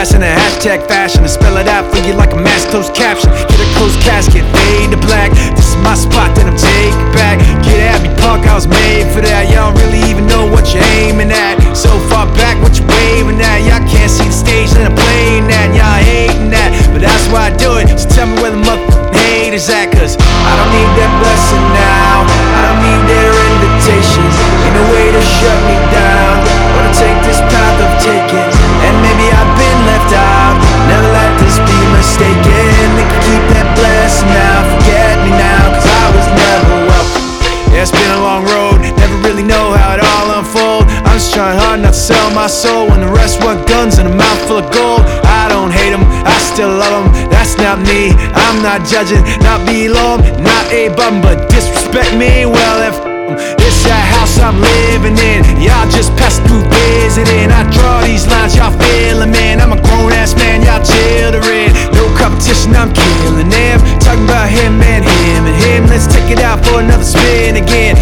[0.00, 1.19] In a hashtag fashion.
[42.60, 45.00] Soul when the rest want guns and a mouth full of gold.
[45.24, 47.30] I don't hate them, I still love them.
[47.32, 52.44] That's not me, I'm not judging, not below 'em, not a bum, but disrespect me.
[52.44, 52.96] Well, if
[53.56, 57.48] this that house I'm living in, y'all just pass through visiting.
[57.48, 59.60] I draw these lines, y'all feeling, man.
[59.62, 61.72] I'm a grown ass man, y'all children.
[61.96, 63.78] No competition, I'm killing them.
[64.04, 65.86] Talking about him and him and him.
[65.86, 67.94] Let's take it out for another spin again.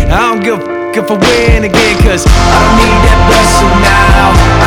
[0.97, 4.58] If I win again, cause I don't need that blessing now.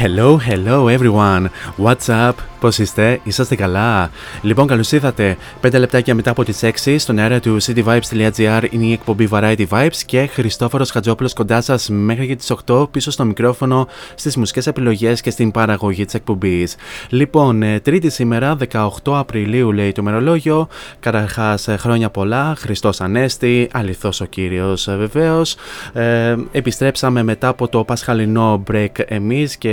[0.00, 1.48] Hello, hello everyone.
[1.76, 2.40] What's up?
[2.60, 4.10] Πώς είστε, είσαστε καλά;
[4.42, 5.36] Λοιπόν, καλώς ήρθατε.
[5.62, 9.96] 5 λεπτάκια μετά από τις 6 στον αέρα του cityvibes.gr είναι η εκπομπή Variety Vibes
[10.06, 15.20] και Χριστόφορος Χατζόπουλος κοντά σας μέχρι και τις 8 πίσω στο μικρόφωνο, στις μουσικές επιλογές
[15.20, 16.76] και στην παραγωγή της εκπομπής.
[17.08, 20.68] Λοιπόν, ε, Τρίτη σήμερα, 18 Απριλίου λέει το μερολόγιο.
[21.00, 22.54] Καταρχάς, χρόνια πολλά.
[22.58, 25.56] Χριστός Ανέστη, αληθό ο κύριος βεβαίως.
[25.92, 29.70] Ε, επιστρέψαμε μετά από το πασχαλινό break εμείς και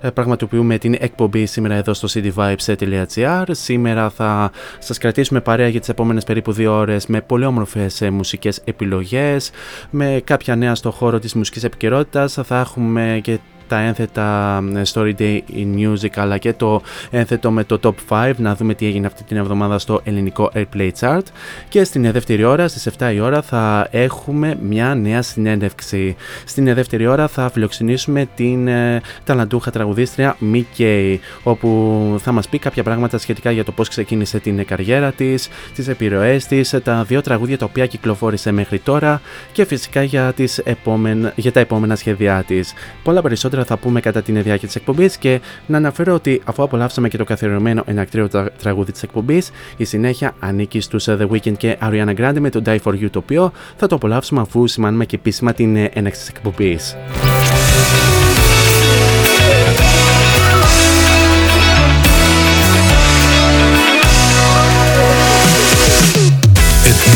[0.00, 3.44] ε, πραγματοποιούμε την εκπομπή σήμερα εδώ στο cityvibes.gr.
[3.50, 8.10] Σήμερα θα σας κρατήσουμε παρέα για τις επόμενες περίπου δύο ώρες με πολύ όμορφες ε,
[8.10, 9.50] μουσικές επιλογές,
[9.90, 12.38] με κάποια νέα στο χώρο της μουσικής επικαιρότητας.
[12.42, 13.38] Θα έχουμε και
[13.68, 16.80] τα ένθετα ε, Story Day in Music αλλά και το
[17.10, 20.90] ένθετο με το Top 5 να δούμε τι έγινε αυτή την εβδομάδα στο ελληνικό Airplay
[21.00, 21.22] Chart.
[21.68, 26.16] Και στην δεύτερη ώρα στις 7 η ώρα θα έχουμε μια νέα συνέντευξη.
[26.44, 32.82] Στην δεύτερη ώρα θα φιλοξενήσουμε την ε, ταλαντούχα τραγουδίστρια Mickey όπου θα μας πει κάποια
[32.82, 37.58] πράγματα σχετικά για το πώς ξεκίνησε την καριέρα της τις επιρροές της, τα δύο τραγούδια
[37.58, 39.20] τα οποία κυκλοφόρησε μέχρι τώρα
[39.52, 42.72] και φυσικά για, τις επόμενα, για τα επόμενα σχέδιά της.
[43.02, 47.08] Πολλά περισσότερα θα πούμε κατά την διάρκεια της εκπομπής και να αναφέρω ότι αφού απολαύσαμε
[47.08, 48.28] και το καθιερωμένο ενακτήριο
[48.62, 52.62] τραγούδι της εκπομπής, η συνέχεια ανήκει στους ε, The Weeknd και Ariana Grande με το
[52.66, 56.20] Die for You το οποίο θα το απολαύσουμε αφού σημάνουμε και επίσημα την ε, έναξη
[56.20, 56.96] της εκπομπής.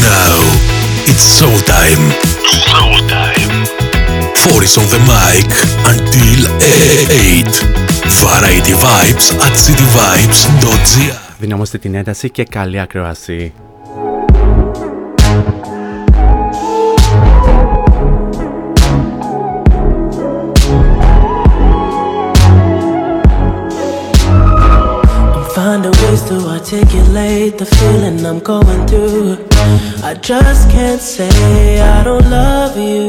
[0.08, 0.38] Now
[1.10, 2.02] it's show time.
[2.70, 3.37] Show.
[4.38, 5.46] 4 is on the mic
[5.92, 7.88] until 8.
[8.22, 13.50] Variety Vibes at cityvibes.gr Δυναμώστε την ένταση και καλή ακροασία.
[26.28, 29.38] to articulate the feeling I'm going through.
[30.10, 33.08] I just can't say I don't love you.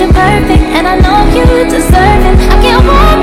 [0.00, 2.36] you're perfect and I know you deserve it.
[2.52, 3.15] I can't wait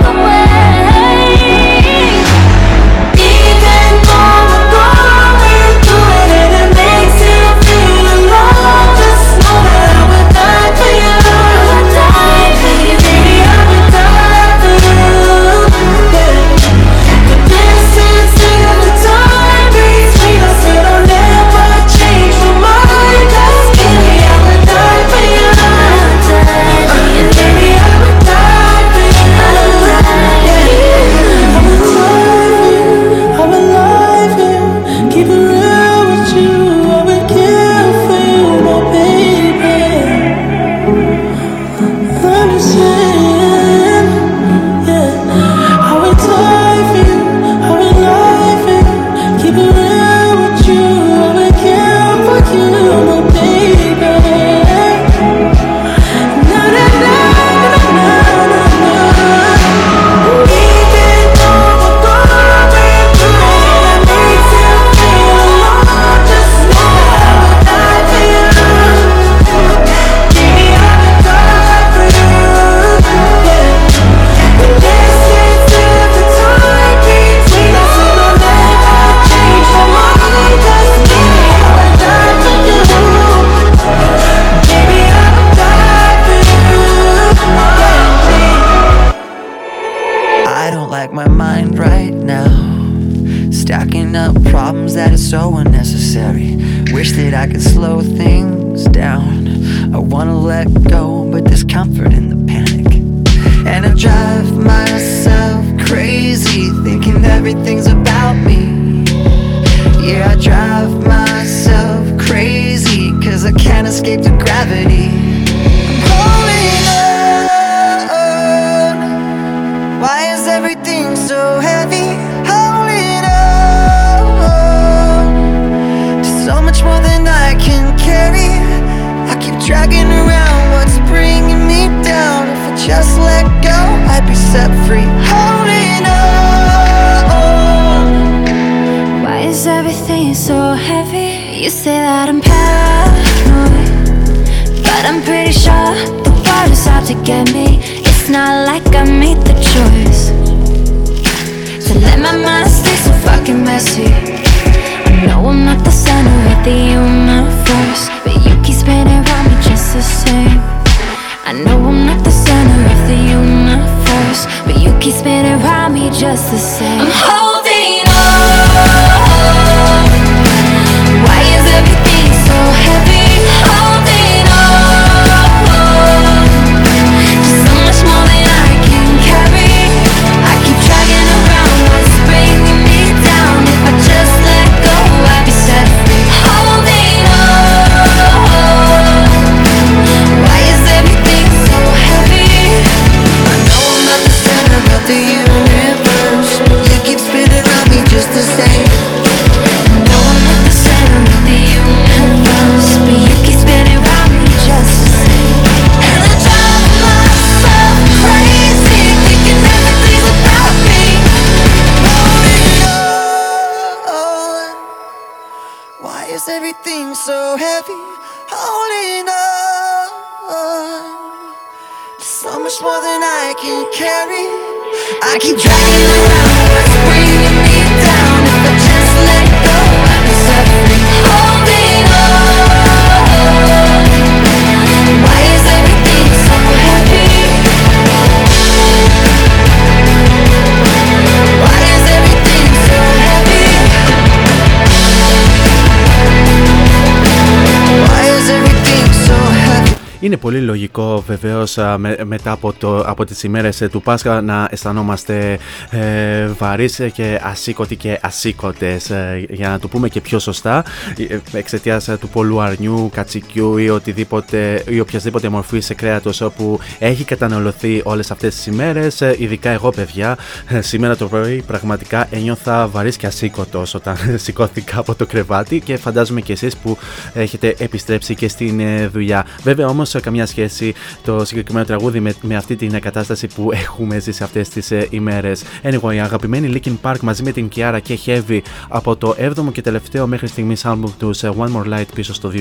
[250.34, 251.78] Είναι πολύ λογικό βεβαίως
[252.26, 255.60] μετά από, το, από τις ημέρες ε, του Πάσχα να αισθανόμαστε
[255.90, 260.86] ε, βαρύς και ασήκωτοι και ασήκωτες ε, για να το πούμε και πιο σωστά
[261.30, 267.24] ε, εξαιτίας του πολλού αρνιού, κατσικιού ή, οτιδήποτε, ή οποιασδήποτε μορφή σε κρέατος όπου έχει
[267.24, 270.38] καταναλωθεί όλες αυτές τις ημέρες ε, ειδικά εγώ παιδιά
[270.68, 275.98] ε, σήμερα το πρωί πραγματικά ένιωθα βαρύς και ασήκωτος όταν σηκώθηκα από το κρεβάτι και
[275.98, 276.98] φαντάζομαι και εσείς που
[277.34, 279.46] έχετε επιστρέψει και στην ε, δουλειά.
[279.64, 284.44] Βέβαια όμως καμιά σχέση το συγκεκριμένο τραγούδι με, με αυτή την κατάσταση που έχουμε ζήσει
[284.44, 285.64] αυτές τις ε, ημέρες.
[285.84, 290.28] Anyway, αγαπημένη Linkin Park μαζί με την Kiara και Heavy από το 7ο και τελευταίο
[290.28, 292.52] μέχρι στιγμής album τους One More Light πίσω στο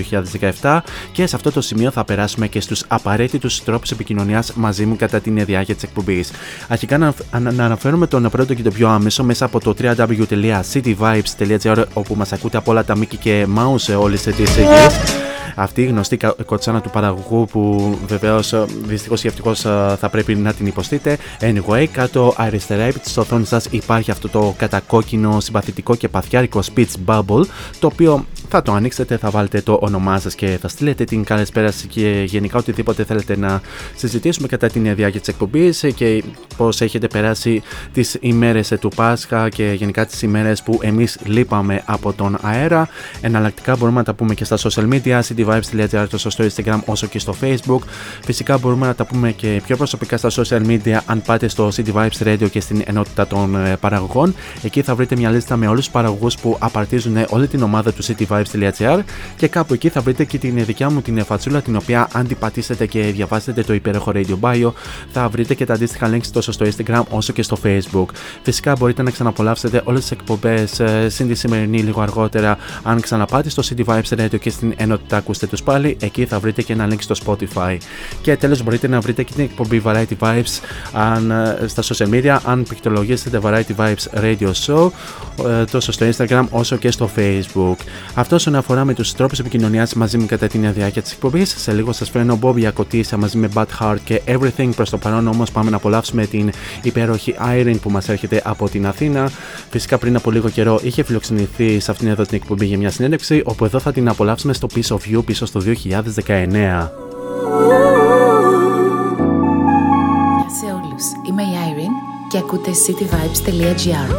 [0.61, 0.79] 2017
[1.13, 5.21] και σε αυτό το σημείο θα περάσουμε και στους απαραίτητους τρόπους επικοινωνίας μαζί μου κατά
[5.21, 6.31] την διάρκεια τη εκπομπής.
[6.69, 11.85] Αρχικά να, να, να αναφέρουμε τον πρώτο και το πιο άμεσο μέσα από το www.cityvibes.gr
[11.93, 14.45] όπου μας ακούτε από όλα τα Mickey και Mouse όλες τις γη
[15.55, 19.61] αυτή η γνωστή κοτσάνα του παραγωγού που βεβαίως δυστυχώς ή ευτυχώς
[19.99, 21.19] θα πρέπει να την υποστείτε.
[21.41, 26.93] Anyway, κάτω αριστερά επί της οθόνης σας υπάρχει αυτό το κατακόκκινο συμπαθητικό και παθιάρικο speech
[27.07, 27.43] bubble
[27.79, 31.73] το οποίο θα το ανοίξετε, θα βάλετε το όνομά σας και θα στείλετε την καλησπέρα
[31.89, 33.61] και γενικά οτιδήποτε θέλετε να
[33.97, 36.25] συζητήσουμε κατά την διάρκεια της εκπομπής και
[36.57, 42.13] πώς έχετε περάσει τις ημέρες του Πάσχα και γενικά τις ημέρες που εμείς λείπαμε από
[42.13, 42.89] τον αέρα.
[43.21, 47.19] Εναλλακτικά μπορούμε να τα πούμε και στα social media, cityvibes.gr τόσο στο Instagram όσο και
[47.19, 47.81] στο Facebook.
[48.25, 51.93] Φυσικά μπορούμε να τα πούμε και πιο προσωπικά στα social media αν πάτε στο City
[51.93, 54.35] Vibes Radio και στην ενότητα των ε, παραγωγών.
[54.63, 58.05] Εκεί θα βρείτε μια λίστα με όλους τους παραγωγούς που απαρτίζουν όλη την ομάδα του
[58.05, 59.01] cityvibes.gr
[59.37, 62.39] και κάπου εκεί θα βρείτε και την δικιά μου την φατσούλα την οποία αν την
[62.39, 64.73] πατήσετε και διαβάσετε το υπέροχο Radio Bio
[65.13, 68.07] θα βρείτε και τα αντίστοιχα links τόσο στο Instagram όσο και στο Facebook.
[68.43, 73.51] Φυσικά μπορείτε να ξαναπολαύσετε όλες τις εκπομπές ε, συν τη σημερινή λίγο αργότερα αν ξαναπάτε
[73.51, 75.97] στο City Vibes Radio και στην ενότητα ακούστε τους πάλι.
[76.01, 77.77] Εκεί θα βρείτε και ένα link στο Spotify.
[78.21, 80.61] Και τέλος μπορείτε να βρείτε και την εκπομπή Variety Vibes
[80.93, 84.91] αν, ε, στα social media αν πληκτρολογήσετε Variety Vibes Radio Show
[85.47, 87.77] ε, τόσο στο Instagram όσο και στο Facebook.
[88.15, 91.55] Αυτό όσον αφορά με τους τρόπους επικοινωνίας μαζί μου κατά την διάρκεια της εκπομπής.
[91.59, 94.69] Σε λίγο σας φέρνω Bobby Ακοτήσα μαζί με Bad Heart και Everything.
[94.77, 96.51] Προς το παρόν όμως πάμε να απολαύσουμε την
[96.83, 99.31] υπέροχη Irene που μας έρχεται από την Αθήνα.
[99.71, 103.43] Φυσικά πριν από λίγο καιρό είχε φιλοξενηθεί σε αυτήν εδώ την εκπομπή για μια συνέντευξη,
[103.45, 107.12] όπου εδώ θα την απολαύσουμε στο Piece of You πίσω στο 2019.
[110.60, 111.98] σε όλους, είμαι η Irene
[112.30, 114.10] και ακούτε cityvibes.gr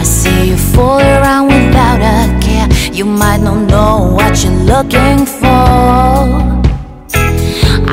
[0.00, 2.68] I see you fall around without a care.
[2.98, 6.24] You might not know what you're looking for.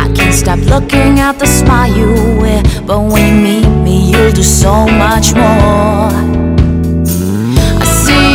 [0.04, 2.10] I can't stop looking at the smile you
[2.42, 2.62] wear.
[2.88, 6.45] But when you meet me, you'll do so much more.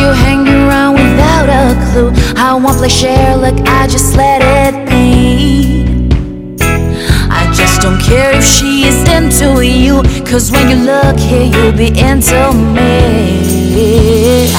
[0.02, 2.10] You hanging around without a clue.
[2.34, 6.18] I won't play share, look, I just let it be.
[7.30, 10.02] I just don't care if she is into you.
[10.24, 12.40] Cause when you look here, you'll be into
[12.74, 14.50] me.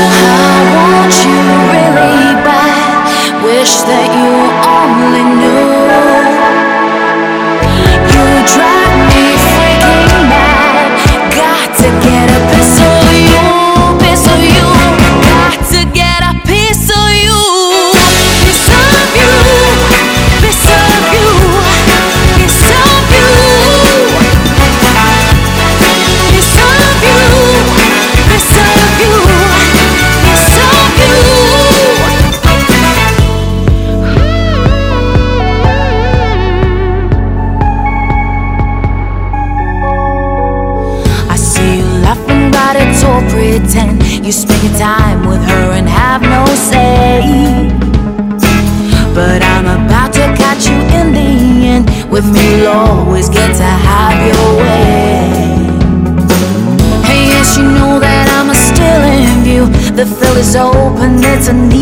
[0.00, 1.38] I want you
[1.74, 3.44] really bad.
[3.44, 4.32] Wish that you
[4.80, 5.90] only knew.
[8.14, 8.79] You drive
[61.40, 61.79] 怎敌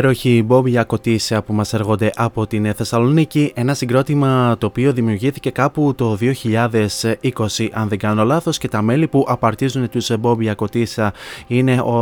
[0.00, 3.52] υπέροχη Μπόμπια Κοτήσια που μας έρχονται από την Θεσσαλονίκη.
[3.54, 9.08] Ένα συγκρότημα το οποίο δημιουργήθηκε κάπου το 2020 αν δεν κάνω λάθος και τα μέλη
[9.08, 11.12] που απαρτίζουν τους Μπόμπια Κοτήσια
[11.46, 11.94] είναι ο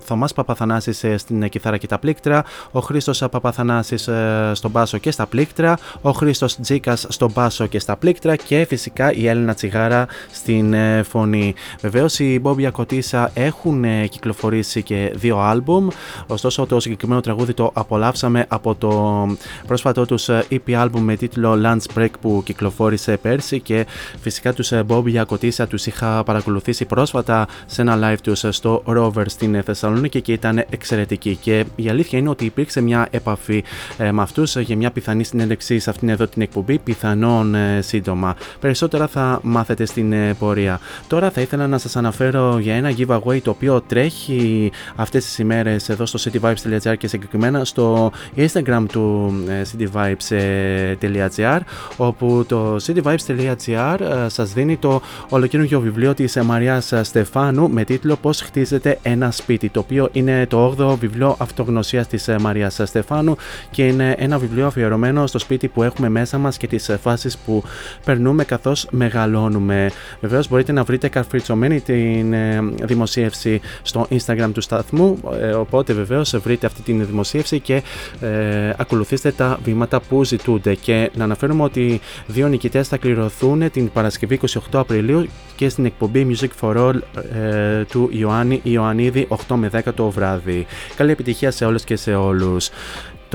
[0.00, 5.10] Θωμάς Παπαθανάσης ε, στην κιθάρα και τα πλήκτρα, ο Χρήστος Παπαθανάσης ε, στον μπάσο και
[5.10, 10.06] στα πλήκτρα, ο Χρήστος Τζίκας στον μπάσο και στα πλήκτρα και φυσικά η Έλληνα Τσιγάρα
[10.32, 11.54] στην ε, φωνή.
[11.80, 15.88] Βεβαίως οι Μπόμπια Κοτήσια έχουν κυκλοφορήσει και δύο άλμπουμ
[16.26, 19.26] Ωστόσο, το συγκεκριμένο τραγούδι το απολαύσαμε από το
[19.66, 23.86] πρόσφατό τους EP album με τίτλο Lunch Break που κυκλοφόρησε πέρσι και
[24.20, 29.62] φυσικά τους Bob Yakotisa τους είχα παρακολουθήσει πρόσφατα σε ένα live τους στο Rover στην
[29.62, 29.83] Θεσσαλονίκη
[30.22, 31.38] και ήταν εξαιρετική.
[31.40, 33.64] Και η αλήθεια είναι ότι υπήρξε μια επαφή
[33.98, 38.36] με αυτούς για μια πιθανή συνέντευξη σε αυτήν εδώ την εκπομπή, πιθανόν σύντομα.
[38.60, 40.80] Περισσότερα θα μάθετε στην πορεία.
[41.06, 45.88] Τώρα θα ήθελα να σας αναφέρω για ένα giveaway το οποίο τρέχει αυτές τις ημέρες
[45.88, 49.32] εδώ στο cityvibes.gr και συγκεκριμένα στο Instagram του
[49.72, 51.58] cityvibes.gr
[51.96, 58.98] όπου το cityvibes.gr σας δίνει το ολοκαίριο βιβλίο της Μαριάς Στεφάνου με τίτλο Πώς χτίζεται
[59.02, 63.36] ένα σπίτι το οποίο είναι το 8ο βιβλίο αυτογνωσίας της Μαριάς Στεφάνου
[63.70, 67.62] και είναι ένα βιβλίο αφιερωμένο στο σπίτι που έχουμε μέσα μας και τις φάσεις που
[68.04, 69.90] περνούμε καθώς μεγαλώνουμε.
[70.20, 76.36] Βεβαίως μπορείτε να βρείτε καρφριτσωμένη την ε, δημοσίευση στο Instagram του σταθμού ε, οπότε βεβαίως
[76.36, 77.82] βρείτε αυτή την δημοσίευση και
[78.20, 83.90] ε, ακολουθήστε τα βήματα που ζητούνται και να αναφέρουμε ότι δύο νικητές θα κληρωθούν την
[83.92, 86.94] Παρασκευή 28 Απριλίου και στην εκπομπή Music for All
[87.34, 90.66] ε, του Ιωάννη Ιωαννίδη 8 με 10 το βράδυ.
[90.96, 92.70] Καλή επιτυχία σε όλες και σε όλους.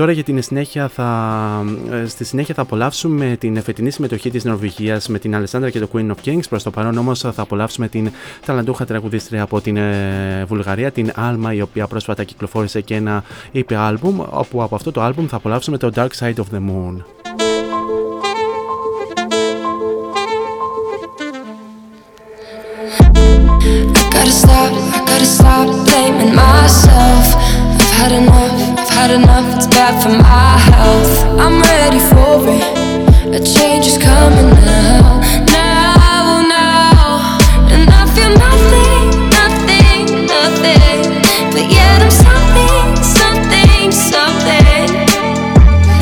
[0.00, 5.08] Τώρα για την συνέχεια θα, ε, στη συνέχεια θα απολαύσουμε την φετινή συμμετοχή της Νορβηγίας
[5.08, 6.48] με την Αλεσάνδρα και το Queen of Kings.
[6.48, 8.10] Προς το παρόν όμως θα απολαύσουμε την
[8.46, 13.72] ταλαντούχα τραγουδίστρια από την ε, Βουλγαρία, την Alma, η οποία πρόσφατα κυκλοφόρησε και ένα EP
[13.72, 16.96] album, όπου από αυτό το album θα απολαύσουμε το Dark Side of the Moon.
[28.00, 31.12] Had enough, I've had enough, it's bad for my health.
[31.38, 32.64] I'm ready for it,
[33.34, 35.20] a change is coming now.
[35.52, 39.04] Now, now, and I feel nothing,
[39.40, 40.98] nothing, nothing.
[41.52, 42.86] But yet I'm something,
[43.20, 44.88] something, something.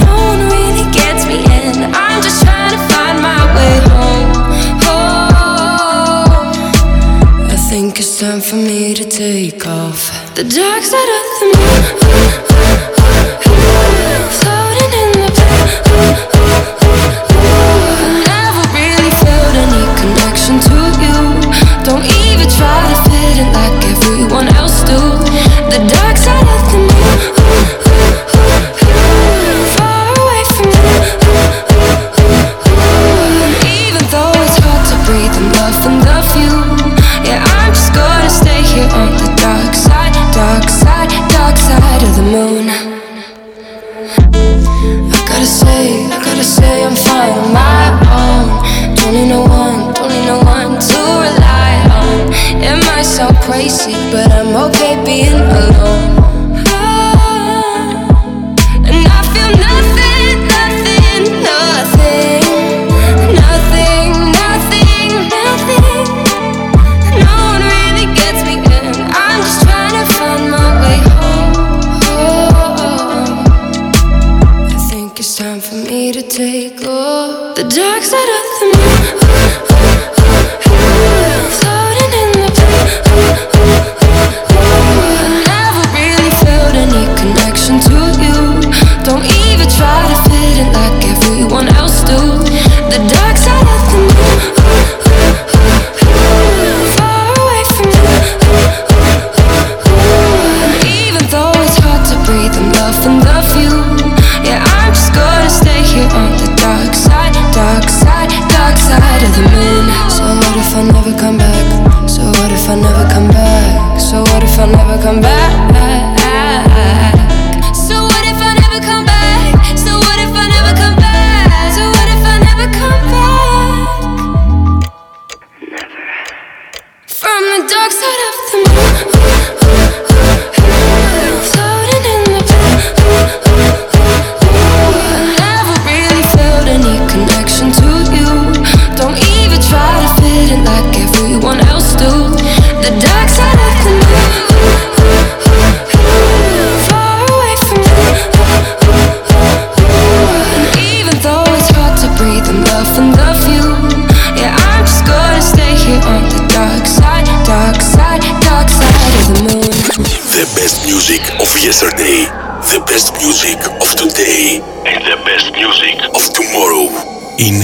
[0.07, 4.31] No one really gets me in, I'm just trying to find my way home.
[4.87, 6.53] home.
[7.51, 8.88] I think it's time for me
[9.29, 10.01] take off.
[10.37, 11.83] The dark side of the moon.
[14.41, 15.69] Floating in the blue
[18.33, 21.19] Never really felt any connection to you.
[21.87, 25.01] Don't even try to fit in like everyone else do.
[25.73, 26.88] The dark side of the moon
[46.59, 47.85] say, I'm fine on my
[48.23, 48.47] own.
[48.97, 52.33] Don't need no one, don't need no one to rely on.
[52.69, 56.38] It might sound crazy, but I'm okay being alone.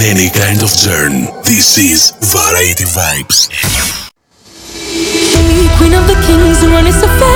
[0.05, 3.49] Any kind of journey, this is Variety Vibes.
[5.77, 7.34] Queen of the kings, running so fast,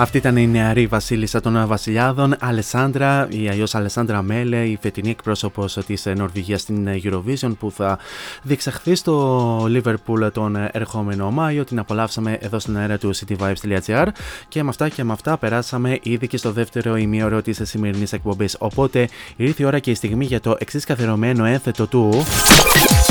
[0.00, 5.78] Αυτή ήταν η νεαρή βασίλισσα των Βασιλιάδων, Αλεσάνδρα, ή αλλιώ Αλεσάνδρα Μέλε, η φετινή εκπρόσωπος
[5.86, 7.98] της Νορβηγίας στην Eurovision που θα
[8.42, 11.64] διεξαχθεί στο Liverpool τον ερχόμενο Μάιο.
[11.64, 14.06] Την απολαύσαμε εδώ στην αέρα του cityvibes.gr
[14.48, 18.56] και με αυτά και με αυτά περάσαμε ήδη και στο δεύτερο ημίωρο της σημερινής εκπομπής.
[18.58, 22.24] Οπότε ήρθε η ώρα και η στιγμή για το εξής καθερωμένο ένθετο του.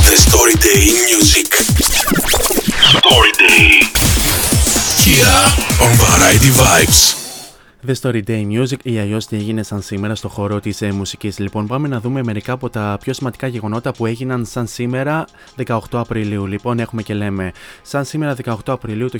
[0.08, 1.50] The Story Day in Music.
[2.94, 4.37] Story Day.
[5.18, 5.26] Here
[5.82, 7.27] on Variety Vibes.
[7.88, 11.40] The Story Day Music ή αλλιώς τι έγινε σαν σήμερα στο χώρο της ε, μουσικής.
[11.40, 15.26] Λοιπόν, πάμε να δούμε μερικά από τα πιο σημαντικά γεγονότα που έγιναν σαν σήμερα
[15.66, 16.46] 18 Απριλίου.
[16.46, 17.52] Λοιπόν, έχουμε και λέμε.
[17.82, 19.20] Σαν σήμερα 18 Απριλίου του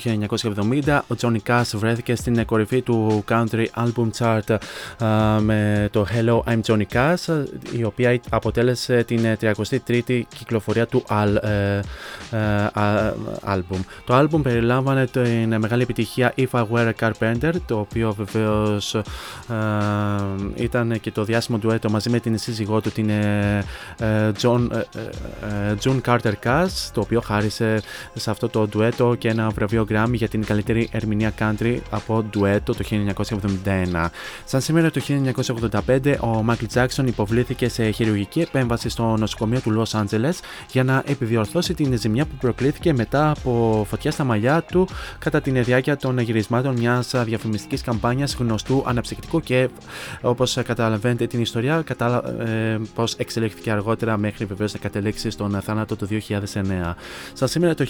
[0.86, 4.58] 1970, ο Johnny Cash βρέθηκε στην κορυφή του Country Album Chart
[5.06, 7.46] α, με το Hello I'm Johnny Cash,
[7.78, 11.80] η οποία αποτέλεσε την 33η κυκλοφορία του αλ, ε,
[12.32, 12.38] ε,
[12.74, 13.14] α,
[13.46, 13.80] album.
[14.06, 18.56] Το album περιλάμβανε την μεγάλη επιτυχία If I Were a Carpenter, το οποίο βεβαίως
[20.56, 23.64] ήταν και το διάσημο ντουέτο μαζί με την σύζυγό του την ε,
[23.98, 24.78] ε, John, ε,
[25.70, 27.82] ε, June Carter Cass το οποίο χάρισε
[28.14, 32.74] σε αυτό το ντουέτο και ένα βραβείο Grammy για την καλύτερη ερμηνεία country από ντουέτο
[32.74, 32.84] το
[33.64, 34.08] 1971.
[34.46, 35.02] Σαν σήμερα το
[35.88, 40.34] 1985 ο Michael Jackson υποβλήθηκε σε χειρουργική επέμβαση στο νοσοκομείο του Los Angeles
[40.72, 44.88] για να επιδιορθώσει την ζημιά που προκλήθηκε μετά από φωτιά στα μαλλιά του
[45.20, 49.70] κατά την διάρκεια των γυρισμάτων μιας διαφημιστικής καμπάνιας γνωστού αναψυκτικού και
[50.22, 52.42] όπως καταλαβαίνετε την ιστορία κατάλα...
[52.42, 56.94] ε, πώς εξελίχθηκε αργότερα μέχρι βεβαίως να κατελήξει στον θάνατο του 2009.
[57.34, 57.86] Σαν σήμερα το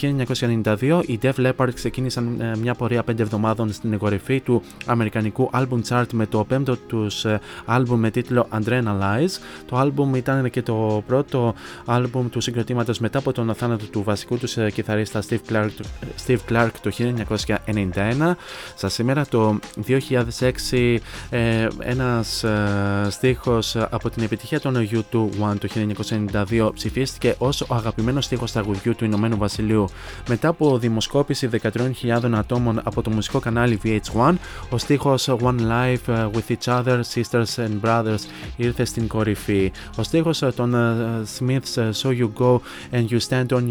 [0.63, 5.79] 1992 οι Def Leppard ξεκίνησαν ε, μια πορεία 5 εβδομάδων στην κορυφή του αμερικανικού album
[5.89, 9.39] chart με το πέμπτο τους ε, album με τίτλο Adrenalize.
[9.65, 11.53] Το album ήταν και το πρώτο
[11.85, 15.69] album του συγκροτήματος μετά από τον θάνατο του βασικού τους ε, κιθαρίστα Steve Clark,
[16.27, 18.31] Steve Clark το 1991.
[18.75, 19.59] Σαν σήμερα το
[20.39, 20.97] 2006
[21.29, 25.67] ε, ένας ε, στίχος από την επιτυχία των U2 One το
[26.49, 29.89] 1992 ψηφίστηκε ως ο αγαπημένος στίχος τραγουδιού του Ηνωμένου Βασιλείου.
[30.27, 34.33] Μετά από δημοσκόπηση 13.000 ατόμων από το μουσικό κανάλι VH1,
[34.69, 38.19] ο στίχος One Life with Each Other, Sisters and Brothers
[38.55, 39.71] ήρθε στην κορυφή.
[39.97, 40.75] Ο στίχος των
[41.39, 42.59] Smiths So You Go
[42.91, 43.63] and You Stand on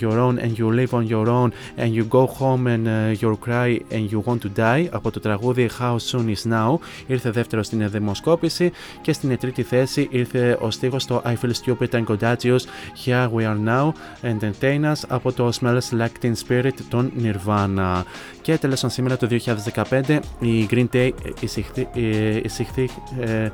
[0.00, 2.86] Your Own and You Live on Your Own and You Go Home and
[3.20, 6.74] You Cry and You Want to Die από το τραγούδι House Soon Is Now
[7.06, 11.88] ήρθε δεύτερο στην δημοσκόπηση και στην τρίτη θέση ήρθε ο στίχος στο I Feel Stupid
[11.90, 12.60] and Contagious
[13.04, 13.92] Here We Are Now
[14.22, 18.02] Entertainers από το Smells Like Teen Spirit των Nirvana.
[18.46, 19.28] Και τέλος σήμερα το
[19.90, 21.10] 2015 η Green Day
[22.42, 23.50] εισηχθεί, ε,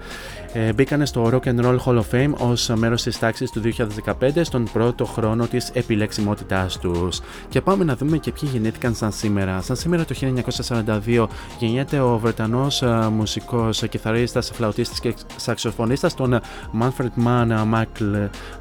[0.53, 4.45] ε, μπήκανε στο Rock and Roll Hall of Fame ως μέρος της τάξης του 2015
[4.45, 7.21] στον πρώτο χρόνο της επιλεξιμότητάς τους.
[7.49, 9.61] Και πάμε να δούμε και ποιοι γεννήθηκαν σαν σήμερα.
[9.61, 11.29] Σαν σήμερα το 1942
[11.59, 16.41] γεννιέται ο Βρετανός ε, μουσικός, κιθαρίστας, φλαουτίστας και σαξοφωνίστας τον
[16.81, 17.73] Manfred Mann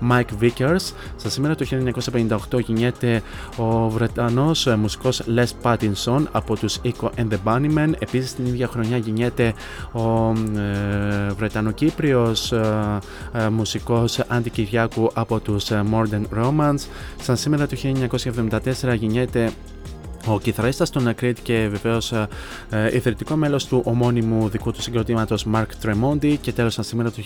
[0.10, 0.94] Mike Vickers.
[1.15, 1.65] Σαν σήμερα το
[2.50, 3.22] 1958 γεννιέται
[3.58, 7.92] ο Βρετανός μουσικός Les Pattinson από τους Eco and the Bunnymen.
[8.00, 9.54] Επίσης την ίδια χρονιά γεννιέται
[9.92, 13.00] ο ε, Βρετανοκύπριος ε,
[13.34, 16.86] ε, μουσικός Άντι Κυριάκου από τους ε, Modern Romance.
[17.22, 17.78] Σαν σήμερα το
[18.82, 19.52] 1974 γεννιέται
[20.28, 22.28] ο κιθαρίστας των Creed και βεβαίως ε,
[22.70, 27.22] ε, ιδρυτικό μέλος του ομώνυμου δικού του συγκροτήματος Mark Tremonti και τέλος σήμερα το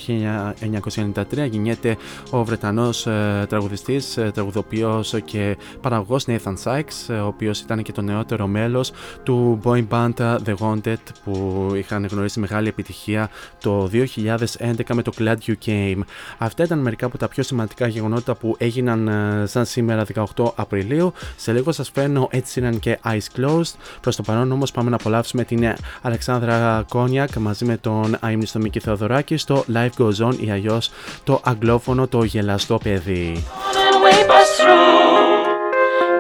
[1.14, 1.98] 1993 γεννιέται
[2.30, 8.02] ο Βρετανός ε, τραγουδιστής, ε, τραγουδοποιός και παραγωγός Nathan Sykes ο οποίος ήταν και το
[8.02, 8.92] νεότερο μέλος
[9.24, 13.30] του boy band The Wanted που είχαν γνωρίσει μεγάλη επιτυχία
[13.60, 16.00] το 2011 με το Glad You Came.
[16.38, 19.10] Αυτά ήταν μερικά από τα πιο σημαντικά γεγονότα που έγιναν
[19.48, 20.06] σαν σήμερα
[20.36, 21.14] 18 Απριλίου.
[21.36, 23.74] Σε λίγο σας φέρνω έτσι και Eyes Closed.
[24.02, 28.80] Προς το παρόν όμως πάμε να απολαύσουμε την Αλεξάνδρα Κόνιακ μαζί με τον αίμνηστο Μίκη
[28.80, 30.92] Θεοδωράκη στο Life Goes On ή αλλιώς
[31.24, 33.44] το αγγλόφωνο το γελαστό παιδί.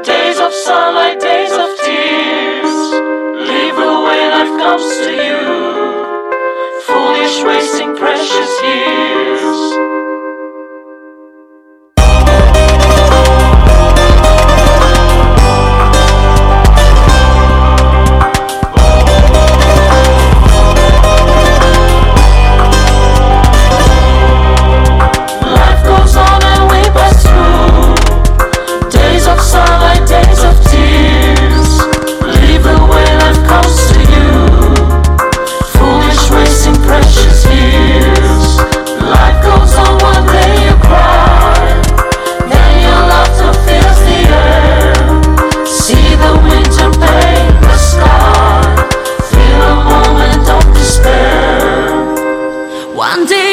[0.07, 1.25] Days of sunlight,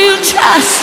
[0.02, 0.81] you trust?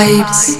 [0.00, 0.59] Vibes.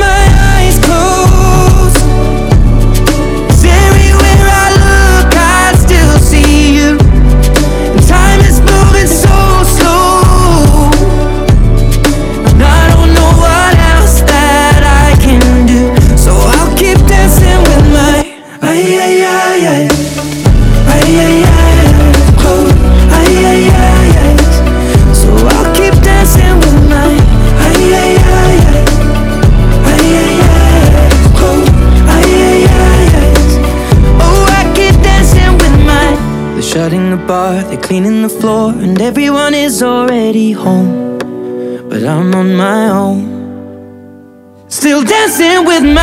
[45.31, 46.00] dancing with my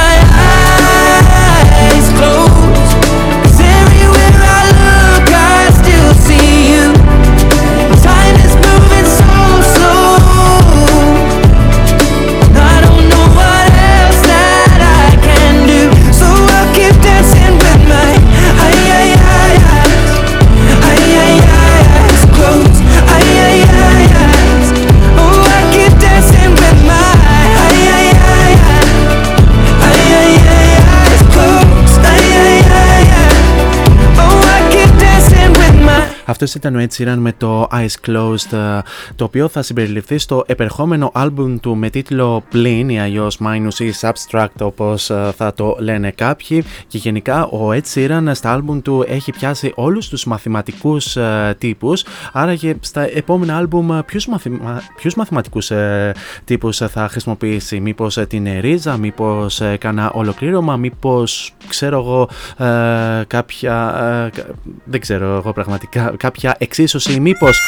[36.43, 38.79] Αυτό ήταν ο Ed Sheeran με το Eyes Closed, ε,
[39.17, 43.93] το οποίο θα συμπεριληφθεί στο επερχόμενο άλμπουμ του με τίτλο Plin ή αλλιώ Minus ή
[44.01, 46.65] Substract όπως ε, θα το λένε κάποιοι.
[46.87, 52.05] Και γενικά ο Ed Sheeran στα άλμπουμ του έχει πιάσει όλους τους μαθηματικούς ε, τύπους.
[52.33, 54.83] Άρα και στα επόμενα άλμπουμ ε, ποιους, μαθημα...
[54.97, 56.15] ποιους μαθηματικούς ε,
[56.45, 62.29] τύπους θα χρησιμοποιήσει; Μήπως ε, την ρίζα, μήπως ε, κανένα ολοκλήρωμα, μήπως ξέρω εγώ
[62.67, 63.95] ε, κάποια
[64.27, 64.47] ε, κα-
[64.85, 67.61] δεν ξέρω εγώ πραγματικά κάποια εξίσωση μήπως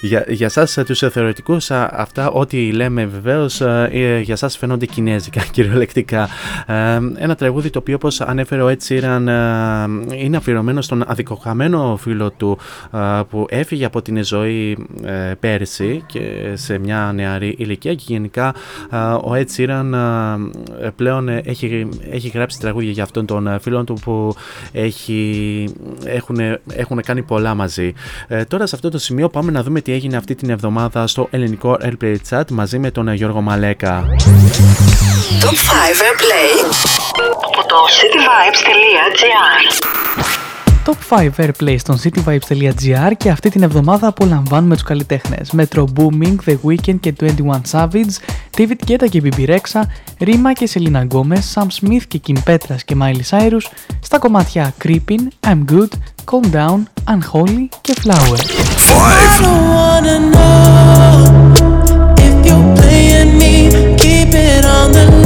[0.00, 4.36] για, για σας ε, τους ε, θεωρητικούς α, αυτά ό,τι λέμε βεβαίως ε, ε, για
[4.36, 6.28] σας φαίνονται κινέζικα κυριολεκτικά
[6.66, 6.74] Ε,
[7.16, 12.30] ένα τραγούδι το οποίο όπως ανέφερε ο Ed Sheeran ε, είναι αφιερωμένο στον αδικοχαμένο φίλο
[12.30, 12.58] του
[12.92, 12.98] ε,
[13.30, 18.54] που έφυγε από την ζωή ε, πέρσι και σε μια νεαρή ηλικία και γενικά
[18.92, 19.92] ε, ο Ed Sheeran
[20.82, 24.34] ε, πλέον ε, έχει, έχει γράψει τραγούδια για αυτόν τον ε, φίλο του που
[24.72, 25.68] έχει,
[26.04, 26.38] έχουν,
[26.72, 27.92] έχουν κάνει πολλά μαζί.
[28.28, 31.28] Ε, τώρα σε αυτό το σημείο πάμε να δούμε τι έγινε αυτή την εβδομάδα στο
[31.30, 34.04] ελληνικό Airplay Chat μαζί με τον ε, Γιώργο Μαλέκα.
[35.40, 35.52] Top 5
[36.06, 36.50] Airplay
[37.46, 39.28] από το cityvibes.gr
[40.88, 46.56] Top 5 Airplay στο cityvibes.gr και αυτή την εβδομάδα απολαμβάνουμε τους καλλιτέχνες Metro Booming, The
[46.66, 47.26] Weeknd και 21
[47.70, 48.14] Savage,
[48.56, 49.82] David Guetta και BB Rexha,
[50.20, 53.66] Rima και Selena Gomez, Sam Smith και Kim Petras και Miley Cyrus,
[54.00, 55.92] στα κομμάτια Creeping, I'm Good,
[56.24, 58.38] Calm Down, Unholy και Flower.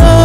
[0.05, 0.22] I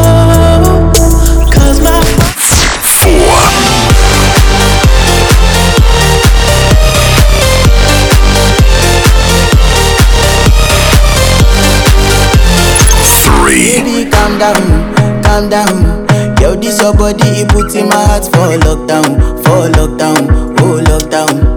[13.58, 13.82] 3.
[13.82, 16.05] Baby, calm down, calm down.
[16.39, 20.30] Yo, this your body, it puts in my heart for lockdown, for lockdown,
[20.62, 21.57] oh lockdown.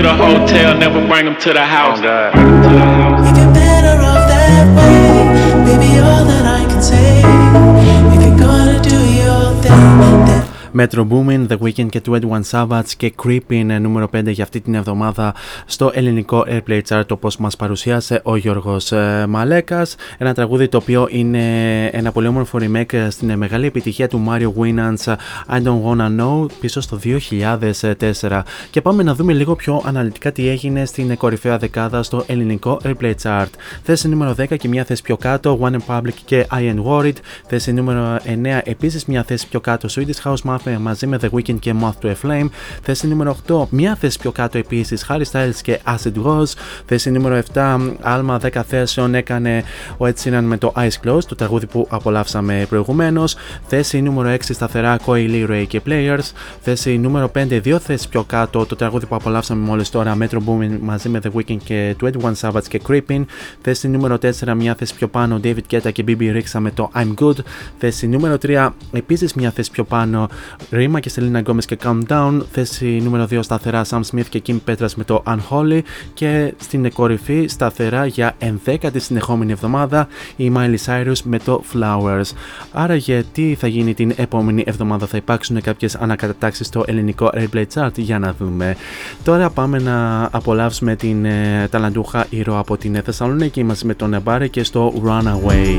[0.00, 2.00] Get a hotel, never bring them to the house.
[2.02, 3.09] Oh, if
[10.80, 15.34] Metro Boomin, The Weeknd και 21 Savage και Creeping νούμερο 5 για αυτή την εβδομάδα
[15.66, 19.96] στο ελληνικό Airplay Chart όπως μας παρουσίασε ο Γιώργος ε, Μαλέκας.
[20.18, 25.14] Ένα τραγούδι το οποίο είναι ένα πολύ όμορφο remake στην μεγάλη επιτυχία του Mario Winans
[25.48, 26.98] I Don't Wanna Know πίσω στο
[28.20, 32.80] 2004 και πάμε να δούμε λίγο πιο αναλυτικά τι έγινε στην κορυφαία δεκάδα στο ελληνικό
[32.84, 33.50] Airplay Chart.
[33.82, 37.16] Θέση νούμερο 10 και μια θέση πιο κάτω One Republic και I Am Worried
[37.46, 41.58] θέση νούμερο 9 επίσης μια θέση πιο κάτω Swedish House Muffin μαζί με The Weeknd
[41.58, 42.48] και Moth to a Flame.
[42.82, 46.52] Θέση νούμερο 8, μια θέση πιο κάτω επίσης, Harry Styles και Acid Rose.
[46.86, 49.64] Θέση νούμερο 7, άλμα 10 θέσεων έκανε
[49.96, 53.36] ο Ed Sheeran με το Ice Close, το τραγούδι που απολαύσαμε προηγουμένως.
[53.66, 56.32] Θέση νούμερο 6 σταθερά Coily Ray και Players.
[56.60, 60.78] Θέση νούμερο 5, δύο θέσεις πιο κάτω, το τραγούδι που απολαύσαμε μόλις τώρα Metro Boomin
[60.80, 63.24] μαζί με The Weeknd και 21 Savage και Creeping.
[63.62, 67.14] Θέση νούμερο 4, μια θέση πιο πάνω David Guetta και BB Rixa με το I'm
[67.14, 67.36] Good.
[67.78, 70.28] Θέση νούμερο 3, επίσης μια θέση πιο πάνω
[70.70, 72.40] Ρήμα και Selena Gomez και Calm Down.
[72.52, 75.80] Θέση νούμερο 2 σταθερά Sam Smith και Kim Petras με το Unholy.
[76.14, 78.36] Και στην κορυφή σταθερά για
[78.66, 82.30] 11η συνεχόμενη εβδομάδα η Miley Cyrus με το Flowers.
[82.72, 87.94] Άρα γιατί θα γίνει την επόμενη εβδομάδα, θα υπάρξουν κάποιες ανακατατάξεις στο ελληνικό Airplay Chart
[87.96, 88.76] για να δούμε.
[89.24, 94.46] Τώρα πάμε να απολαύσουμε την ε, ταλαντούχα ήρωα από την Θεσσαλονίκη μαζί με τον Εμπάρε
[94.46, 95.76] και στο Runaway.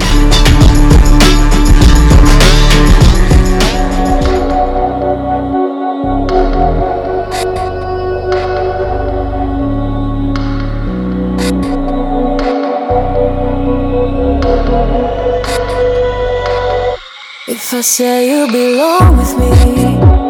[17.71, 19.47] If I say you belong with me,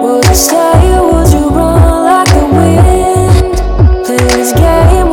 [0.04, 3.56] would you stay or would you run like the wind?
[4.06, 5.10] Play this game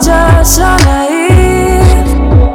[0.00, 2.08] just so naive.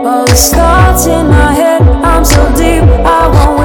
[0.06, 2.84] All these thoughts in my head, I'm so deep.
[3.06, 3.59] I won't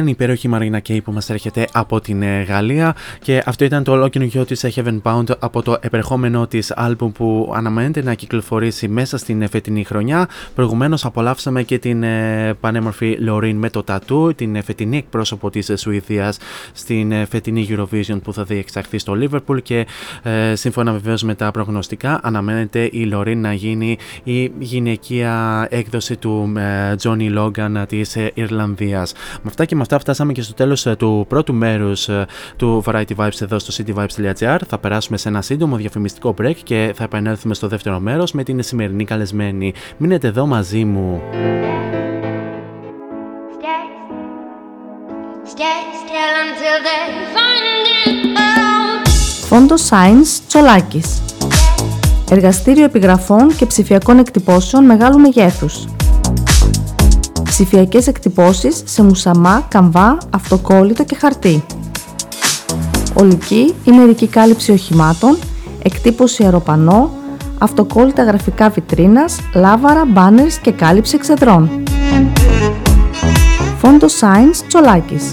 [0.00, 3.84] ήταν η υπέροχη Μαρίνα Κέι που μας έρχεται από την ε, Γαλλία και αυτό ήταν
[3.84, 9.18] το ολόκληρο της Heaven Pound από το επερχόμενο της άλμπουμ που αναμένεται να κυκλοφορήσει μέσα
[9.18, 10.28] στην φετινή χρονιά.
[10.54, 16.38] Προηγουμένως απολαύσαμε και την ε, πανέμορφη Λωρίν με το τατού, την φετινή εκπρόσωπο της Σουηδίας
[16.72, 19.86] στην ε, φετινή Eurovision που θα διεξαχθεί στο Liverpool και
[20.22, 26.52] ε, σύμφωνα βεβαίως με τα προγνωστικά αναμένεται η Λωρίν να γίνει η γυναικεία έκδοση του
[27.02, 29.12] Johnny Logan της Ιρλανδίας.
[29.42, 32.26] Με αυτά και με αυτά φτάσαμε και στο τέλος ε, του πρώτου μέρους ε,
[32.56, 34.58] του Variety Vibes εδώ στο cityvibes.gr.
[34.66, 38.62] Θα περάσουμε σε ένα σύντομο διαφημιστικό break και θα επανέλθουμε στο δεύτερο μέρος με την
[38.62, 39.74] σημερινή καλεσμένη.
[39.96, 41.22] Μείνετε εδώ μαζί μου.
[49.46, 51.22] Φόντο Science Τσολάκης
[52.30, 55.86] Εργαστήριο επιγραφών και ψηφιακών εκτυπώσεων μεγάλου μεγέθους
[57.50, 61.64] ψηφιακές εκτυπώσεις σε μουσαμά, καμβά, αυτοκόλλητο και χαρτί.
[63.14, 65.36] Ολική ή μερική κάλυψη οχημάτων,
[65.82, 67.10] εκτύπωση αεροπανό,
[67.58, 71.70] αυτοκόλλητα γραφικά βιτρίνας, λάβαρα, μπάνερς και κάλυψη εξεδρών.
[73.78, 75.30] Φόντο Science Τσολάκης.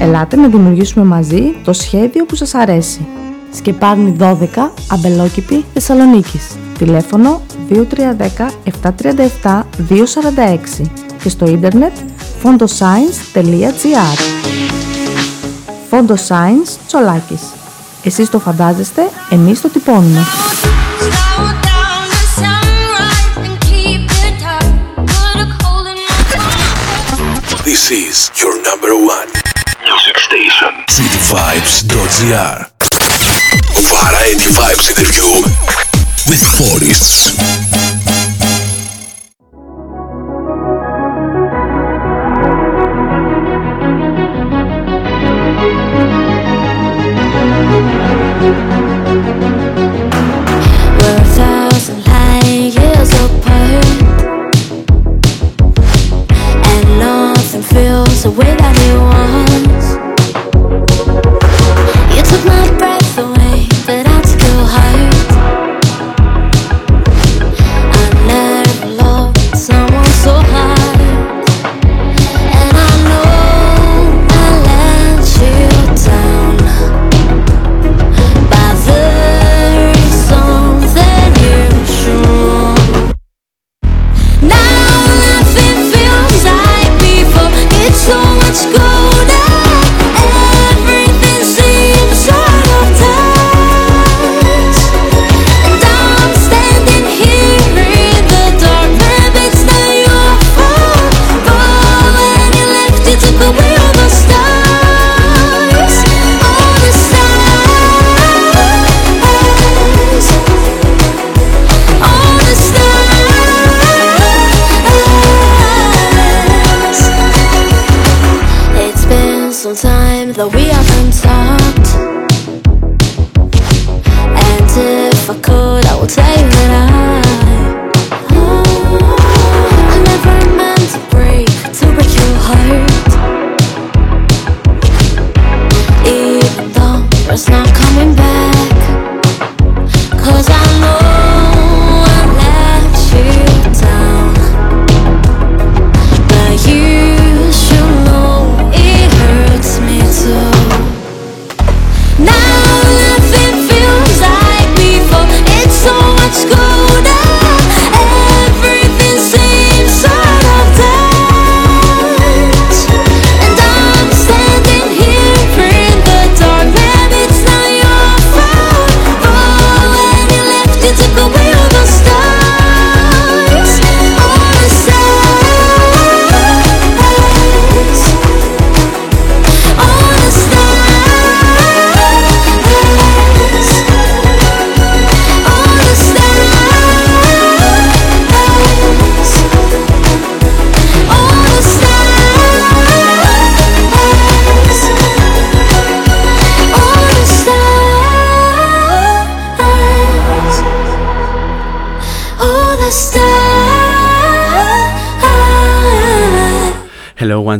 [0.00, 3.06] Ελάτε να δημιουργήσουμε μαζί το σχέδιο που σας αρέσει.
[3.54, 4.34] Σκεπάρνη 12,
[4.90, 6.56] Αμπελόκηπη, Θεσσαλονίκης.
[6.78, 8.50] Τηλέφωνο 2310
[9.42, 10.90] 737 246
[11.22, 11.92] και στο ίντερνετ
[12.42, 14.18] fondoscience.gr
[15.90, 17.42] Fondoscience Τσολάκης.
[18.02, 20.20] Εσείς το φαντάζεστε, εμείς το τυπώνουμε.
[27.64, 29.28] This is your number one
[29.88, 30.72] music station.
[30.96, 32.77] Cityvibes.gr
[33.88, 35.24] Variety Vibes interview
[36.28, 37.38] with Forests.
[53.10, 53.84] Apart,
[56.66, 59.17] and nothing feels the way that it was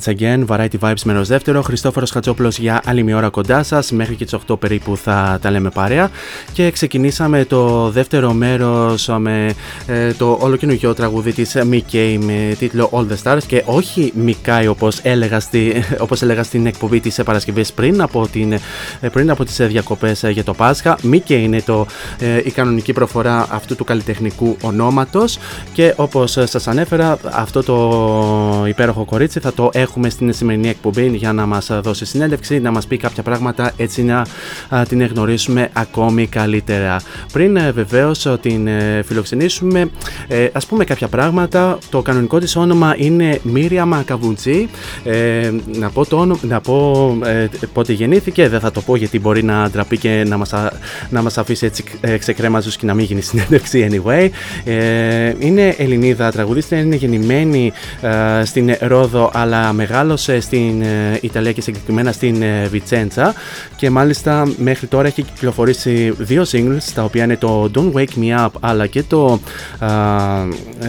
[0.09, 1.63] once again, Variety Vibes μέρο δεύτερο.
[1.63, 3.91] Χριστόφορος Χατζόπουλος για άλλη μια ώρα κοντά σας.
[3.93, 6.11] Μέχρι και τις 8 περίπου θα τα λέμε παρέα.
[6.53, 9.55] Και ξεκινήσαμε το δεύτερο μέρος με
[9.87, 13.43] ε, το ολοκαινούργιο τραγούδι της Mickey με τίτλο All the Stars.
[13.47, 18.53] Και όχι Μικάι όπως έλεγα, στη, όπως έλεγα στην εκπομπή της Παρασκευής πριν από, την,
[18.53, 20.99] ε, πριν από τις διακοπές για το Πάσχα.
[21.13, 21.87] Mickey είναι το,
[22.19, 25.39] ε, η κανονική προφορά αυτού του καλλιτεχνικού ονόματος.
[25.73, 31.33] Και όπως σας ανέφερα, αυτό το υπέροχο κορίτσι θα το έχουμε στην σημερινή εκπομπή για
[31.33, 34.25] να μας δώσει συνέντευξη, να μας πει κάποια πράγματα έτσι να
[34.89, 37.01] την γνωρίσουμε ακόμη καλύτερα.
[37.33, 39.91] Πριν ε, βεβαίως την ε, φιλοξενήσουμε,
[40.29, 41.79] ε, ας πούμε κάποια πράγματα.
[41.91, 44.69] Το κανονικό της όνομα είναι Μύρια Μακαβουντζή.
[45.79, 47.19] να πω, το να πω
[47.73, 50.55] πότε γεννήθηκε, δεν θα το πω γιατί μπορεί να ντραπεί και να μας,
[51.11, 51.85] να μας αφήσει έτσι
[52.19, 54.29] ξεκρέμαζους και να μην γίνει συνέντευξη anyway.
[55.39, 57.73] είναι Ελληνίδα τραγουδίστρια, είναι γεννημένη
[58.45, 63.35] στην Ρόδο αλλά μεγάλωσε στην ε, Ιταλία και συγκεκριμένα στην ε, Βιτσέντσα
[63.77, 68.45] και μάλιστα μέχρι τώρα έχει κυκλοφορήσει δύο singles τα οποία είναι το Don't Wake Me
[68.45, 69.41] Up αλλά και το,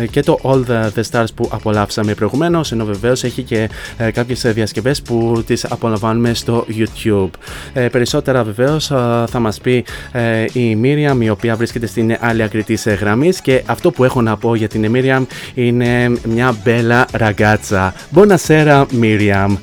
[0.01, 4.11] ε, και το All the, the Stars που απολαύσαμε προηγουμένως, ενώ βεβαίως έχει και ε,
[4.11, 7.29] κάποιες διασκευές που τις απολαμβάνουμε στο YouTube.
[7.91, 8.85] περισσότερα βεβαίως
[9.29, 9.85] θα μας πει
[10.53, 14.37] η Miriam η οποία βρίσκεται στην άλλη άκρη της γραμμής και αυτό που έχω να
[14.37, 17.93] πω για την Miriam είναι μια μπέλα ραγκάτσα.
[18.15, 19.55] Buonasera Miriam.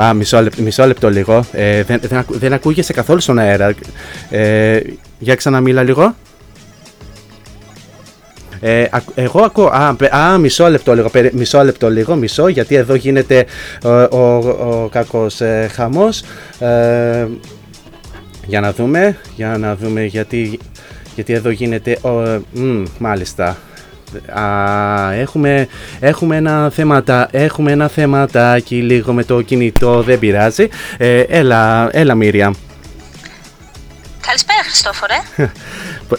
[0.00, 1.44] Α, μισό, λεπτό, μισό λεπτό λίγο.
[1.52, 3.74] Ε, δεν, δεν, δεν ακούγεσαι καθόλου στον αέρα.
[4.30, 4.80] Ε,
[5.18, 6.14] για ξαναμίλα λίγο.
[8.60, 9.66] Ε, εγώ ακούω.
[9.66, 11.10] Α, α, μισό λεπτό λίγο.
[11.32, 12.14] Μισό λεπτό λίγο.
[12.14, 13.46] Μισό, γιατί εδώ γίνεται
[13.82, 16.22] ο, ο, ο κακός ε, χαμός.
[16.58, 17.26] Ε,
[18.46, 19.16] για να δούμε.
[19.36, 20.58] Για να δούμε γιατί,
[21.14, 21.98] γιατί εδώ γίνεται.
[22.02, 22.10] Ο,
[22.52, 23.56] μ, μάλιστα.
[24.28, 25.68] Α, έχουμε,
[26.00, 30.68] έχουμε ένα θέματα, έχουμε ένα θεματάκι λίγο με το κινητό, δεν πειράζει.
[30.96, 32.54] Ε, έλα, έλα Μύρια.
[34.26, 35.14] Καλησπέρα Χριστόφορε.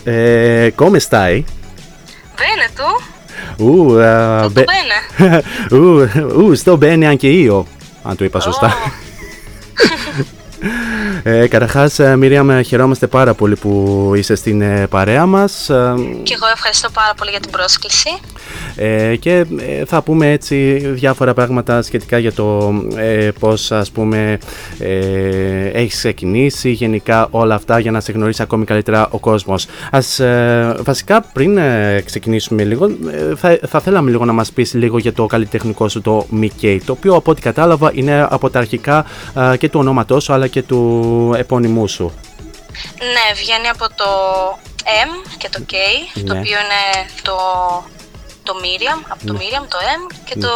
[0.03, 1.45] ε, come stai?
[2.41, 2.89] Bene tu?
[3.57, 4.97] Uh, uh, Tutto bene?
[5.71, 7.63] uh, uh, sto bene anche io,
[8.03, 8.73] αν το είπα σωστά.
[11.23, 15.65] Ε, Καταρχάς, Μίριαμ, χαιρόμαστε πάρα πολύ που είσαι στην ε, παρέα μας.
[16.23, 18.09] Και εγώ ευχαριστώ πάρα πολύ για την πρόσκληση.
[18.75, 24.37] Ε, και ε, θα πούμε έτσι διάφορα πράγματα σχετικά για το ε, πώς ας πούμε
[24.79, 29.65] ε, έχεις ξεκινήσει γενικά όλα αυτά για να σε γνωρίσει ακόμη καλύτερα ο κόσμος.
[29.91, 31.59] Ας, ε, βασικά πριν
[32.05, 32.89] ξεκινήσουμε λίγο
[33.35, 36.91] θα, θα θέλαμε λίγο να μας πεις λίγο για το καλλιτεχνικό σου το Mickey το
[36.91, 39.05] οποίο από ό,τι κατάλαβα είναι από τα αρχικά
[39.57, 42.13] και του ονόματός σου αλλά και του επώνυμού σου.
[42.99, 44.09] Ναι, βγαίνει από το
[44.83, 45.75] M και το K,
[46.13, 46.39] το ναι.
[46.39, 47.35] οποίο είναι το
[48.43, 49.39] το Miriam, από το ναι.
[49.39, 50.49] Miriam, το M και το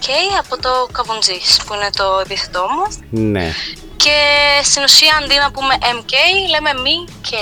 [0.00, 2.84] K από το Καβουντζής που είναι το επίθετό μου.
[3.30, 3.52] Ναι.
[3.96, 4.18] Και
[4.62, 6.12] στην ουσία αντί να πούμε MK
[6.50, 7.32] λέμε MK.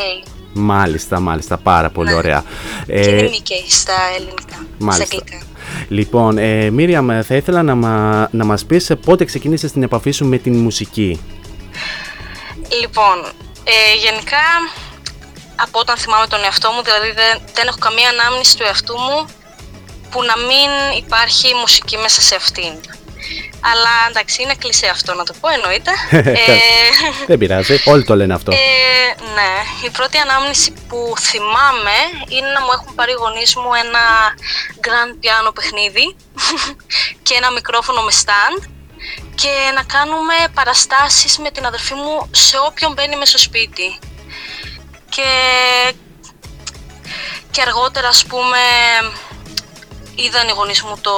[0.54, 2.14] Μάλιστα, μάλιστα, πάρα πολύ ναι.
[2.14, 2.44] ωραία.
[2.86, 5.04] Και ε, είναι MK στα ελληνικά, μάλιστα.
[5.04, 5.46] στα αγγλικά.
[5.88, 10.26] Λοιπόν, ε, Μίριαμ, θα ήθελα να, μα, να μας πεις πότε ξεκίνησες την επαφή σου
[10.26, 11.20] με την μουσική.
[12.80, 13.32] Λοιπόν,
[13.64, 14.44] ε, γενικά
[15.56, 19.26] από όταν θυμάμαι τον εαυτό μου, δηλαδή δεν, δεν έχω καμία ανάμνηση του εαυτού μου
[20.10, 22.72] που να μην υπάρχει μουσική μέσα σε αυτήν.
[23.70, 25.90] Αλλά εντάξει, είναι κλεισέ αυτό να το πω, εννοείται.
[26.10, 26.54] ε,
[27.26, 28.52] Δεν πειράζει, όλοι το λένε αυτό.
[28.52, 28.56] Ε,
[29.34, 29.52] ναι,
[29.86, 31.96] η πρώτη ανάμνηση που θυμάμαι
[32.28, 34.04] είναι να μου έχουν πάρει γονείς μου ένα
[34.86, 36.16] grand piano παιχνίδι
[37.26, 38.68] και ένα μικρόφωνο με stand
[39.34, 43.98] και να κάνουμε παραστάσεις με την αδερφή μου σε όποιον μπαίνει μέσα στο σπίτι.
[45.09, 45.30] Και,
[47.50, 48.59] και αργότερα ας πούμε
[50.14, 51.14] είδαν οι γονείς μου το,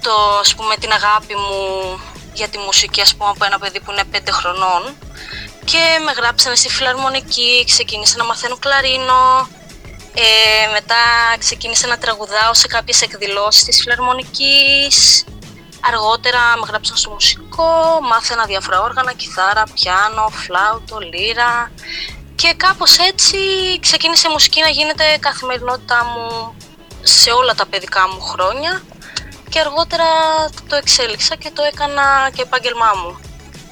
[0.00, 2.00] το, ας πούμε, την αγάπη μου
[2.32, 4.96] για τη μουσική ας πούμε, από ένα παιδί που είναι 5 χρονών
[5.64, 9.48] και με γράψανε στη φιλαρμονική, ξεκίνησα να μαθαίνω κλαρίνο,
[10.14, 10.96] ε, μετά
[11.38, 15.24] ξεκίνησα να τραγουδάω σε κάποιες εκδηλώσεις της φιλαρμονικής,
[15.90, 17.70] αργότερα με γράψαν στο μουσικό,
[18.10, 21.70] μάθαινα διάφορα όργανα, κιθάρα, πιάνο, φλάουτο, λύρα
[22.34, 23.36] και κάπως έτσι
[23.80, 26.54] ξεκίνησε η μουσική να γίνεται καθημερινότητά μου
[27.02, 28.82] σε όλα τα παιδικά μου χρόνια
[29.48, 30.04] και αργότερα
[30.68, 32.02] το εξέλιξα και το έκανα
[32.34, 33.18] και επάγγελμά μου.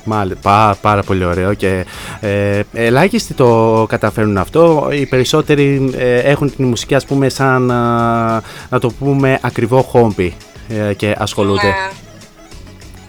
[0.05, 1.87] Μάλιστα, πάρα πολύ ωραίο και
[2.21, 4.89] ε, ελάχιστοι το καταφέρνουν αυτό.
[4.93, 7.63] Οι περισσότεροι ε, έχουν την μουσική ας πούμε σαν
[8.69, 10.37] να το πούμε ακριβό χόμπι
[10.69, 11.67] ε, και ασχολούνται.
[11.67, 12.04] Ναι.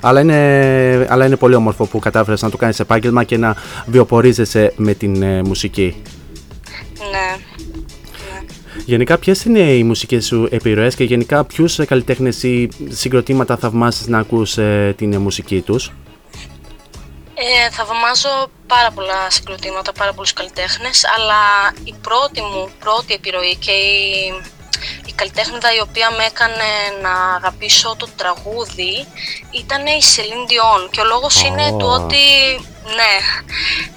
[0.07, 4.73] Αλλά είναι, αλλά είναι πολύ όμορφο που κατάφερες να το κάνεις επάγγελμα και να βιοπορίζεσαι
[4.75, 6.01] με την ε, μουσική.
[7.11, 7.37] Ναι.
[8.85, 14.19] Γενικά, ποιες είναι οι μουσικές σου επιρροές και γενικά ποιους καλλιτέχνες ή συγκροτήματα θαυμάσει να
[14.19, 15.91] ακούς ε, την μουσική τους;
[17.33, 21.41] Ε, θαυμάζω πάρα πολλά συγκροτήματα, πάρα πολλούς καλλιτέχνες, αλλά
[21.83, 24.33] η πρώτη μου, πρώτη επιρροή και η,
[25.05, 26.69] η καλλιτέχνηδα η οποία με έκανε
[27.01, 29.07] να αγαπήσω το τραγούδι
[29.51, 32.26] ήταν η Celine Dion και ο λόγος είναι του ότι,
[32.97, 33.15] ναι,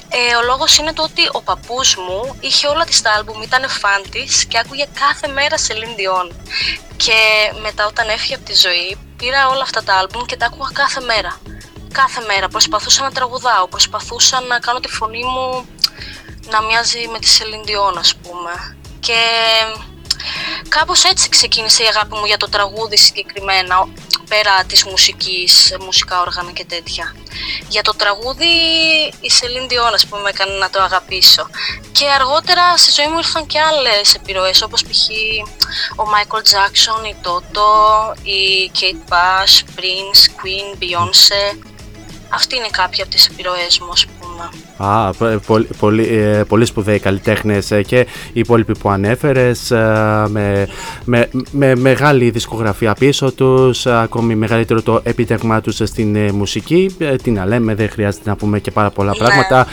[0.09, 3.69] ε, ο λόγος είναι το ότι ο παππούς μου είχε όλα της τα άλμπουμ, ήταν
[3.69, 6.35] φαν της και άκουγε κάθε μέρα Celine Dion.
[6.97, 7.19] Και
[7.63, 11.01] μετά όταν έφυγε από τη ζωή πήρα όλα αυτά τα άλμπουμ και τα άκουγα κάθε
[11.01, 11.41] μέρα
[11.93, 12.49] κάθε μέρα.
[12.49, 15.67] Προσπαθούσα να τραγουδάω, προσπαθούσα να κάνω τη φωνή μου
[16.51, 18.77] να μοιάζει με τη Celine Dion, ας πούμε.
[19.01, 19.21] Και
[20.69, 23.89] κάπως έτσι ξεκίνησε η αγάπη μου για το τραγούδι συγκεκριμένα,
[24.29, 27.15] πέρα της μουσικής, μουσικά όργανα και τέτοια.
[27.69, 28.47] Για το τραγούδι
[29.21, 31.47] η Celine Dion, ας πούμε, με έκανε να το αγαπήσω.
[31.93, 35.09] Και αργότερα στη ζωή μου ήρθαν και άλλες επιρροές, όπως π.χ.
[35.97, 41.59] ο Michael Jackson, οι Toto, η Kate Bush, Prince, Queen, Beyoncé.
[42.29, 44.51] Αυτή είναι κάποια από τις επιρροές μου, ας πούμε.
[44.81, 45.11] Α,
[45.47, 47.99] πολύ, πολύ, ε, πολύ σπουδαίοι καλλιτέχνες ε, και
[48.33, 50.69] οι υπόλοιποι που ανέφερες, ε, με,
[51.05, 56.97] με, με, μεγάλη δισκογραφία πίσω τους, ακόμη μεγαλύτερο το επίτευγμά τους στην μουσική.
[57.23, 59.17] Τι να λέμε, δεν χρειάζεται να πούμε και πάρα πολλά ναι.
[59.17, 59.67] πράγματα.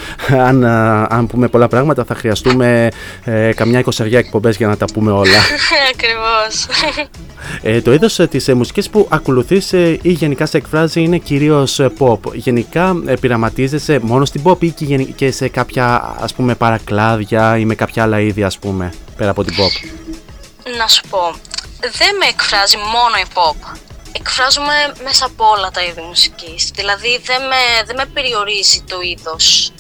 [0.48, 0.66] Αν,
[1.10, 2.90] αν πούμε πολλά πράγματα, θα χρειαστούμε
[3.24, 5.40] ε, καμιά εικοσαριά εκπομπές για να τα πούμε όλα.
[5.94, 6.68] Ακριβώς.
[7.62, 12.20] Ε, το είδος της μουσικής που ακολουθείς ή γενικά σε εκφράζει είναι κυρίως pop.
[12.34, 17.76] Γενικά πειραματίζεσαι μόνο στην pop ή και και σε κάποια ας πούμε παρακλάδια ή με
[17.76, 19.90] κάποια άλλα είδη ας πούμε πέρα από την pop;
[20.78, 21.36] Να σου πω,
[21.80, 23.78] δεν με εκφράζει μόνο η pop.
[24.12, 26.72] Εκφράζομαι μέσα από όλα τα είδη μουσικής.
[26.74, 29.74] Δηλαδή δεν με, δεν με περιορίζει το είδος.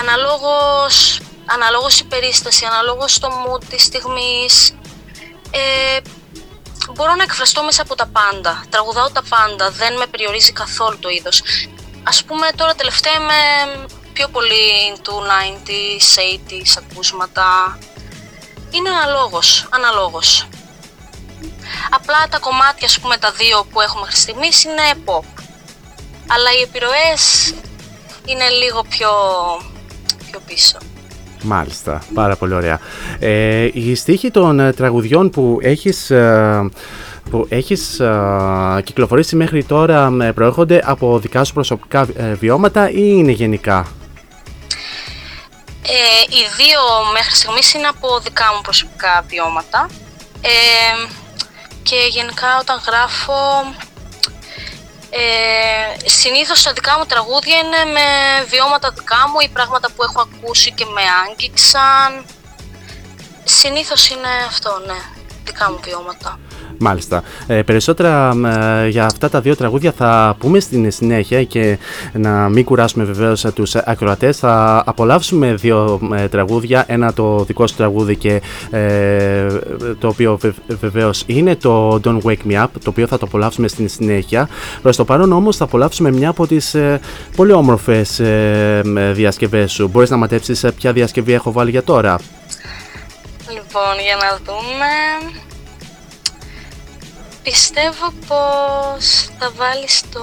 [0.00, 4.74] Αναλόγως, αναλόγως η περίσταση, αναλόγως το mood της στιγμής.
[5.50, 6.00] Ε,
[6.94, 8.64] μπορώ να εκφραστώ μέσα από τα πάντα.
[8.70, 11.42] Τραγουδάω τα πάντα, δεν με περιορίζει καθόλου το είδος.
[12.02, 13.40] Ας πούμε τώρα τελευταία είμαι
[14.16, 14.66] πιο πολύ
[15.02, 16.08] του 90s,
[16.50, 17.78] 80s ακούσματα.
[18.70, 20.48] Είναι αναλόγως, αναλόγως.
[21.90, 25.26] Απλά τα κομμάτια, ας πούμε, τα δύο που έχουμε μέχρι στιγμής είναι pop.
[26.26, 27.54] Αλλά οι επιρροές
[28.26, 29.10] είναι λίγο πιο,
[30.30, 30.78] πιο πίσω.
[31.42, 32.80] Μάλιστα, πάρα πολύ ωραία.
[33.18, 36.10] Ε, η στίχη των ε, τραγουδιών που έχεις...
[36.10, 36.70] Ε,
[37.30, 38.00] που έχεις
[38.84, 43.86] κυκλοφορήσει μέχρι τώρα προέρχονται από δικά σου προσωπικά ε, βιώματα ή είναι γενικά;
[45.88, 46.80] Ε, οι δύο
[47.12, 49.90] μέχρι στιγμής είναι από δικά μου προσωπικά βιώματα
[50.40, 51.08] ε,
[51.82, 53.74] και γενικά όταν γράφω
[55.10, 58.00] ε, συνήθως τα δικά μου τραγούδια είναι με
[58.48, 62.26] βιώματα δικά μου ή πράγματα που έχω ακούσει και με άγγιξαν.
[63.44, 64.98] Συνήθως είναι αυτό, ναι,
[65.44, 66.38] δικά μου βιώματα.
[66.78, 67.22] Μάλιστα.
[67.46, 68.32] Ε, περισσότερα
[68.84, 71.78] ε, για αυτά τα δύο τραγούδια θα πούμε στην συνέχεια και
[72.12, 74.38] να μην κουράσουμε βεβαίως τους ακροατές.
[74.38, 76.84] Θα απολαύσουμε δύο ε, τραγούδια.
[76.88, 79.46] Ένα το δικό σου τραγούδι και ε,
[79.98, 80.38] το οποίο
[80.68, 84.48] βεβαίως είναι το Don't Wake Me Up, το οποίο θα το απολαύσουμε στην συνέχεια.
[84.82, 86.76] Προς το παρόν όμως θα απολαύσουμε μια από τις
[87.36, 88.20] πολύ όμορφες
[89.12, 89.88] διασκευές σου.
[89.88, 92.18] Μπορείς να ματέψεις ποια διασκευή έχω βάλει για τώρα;
[93.48, 94.92] Λοιπόν, για να δούμε.
[97.50, 100.20] Πιστεύω πως θα βάλεις το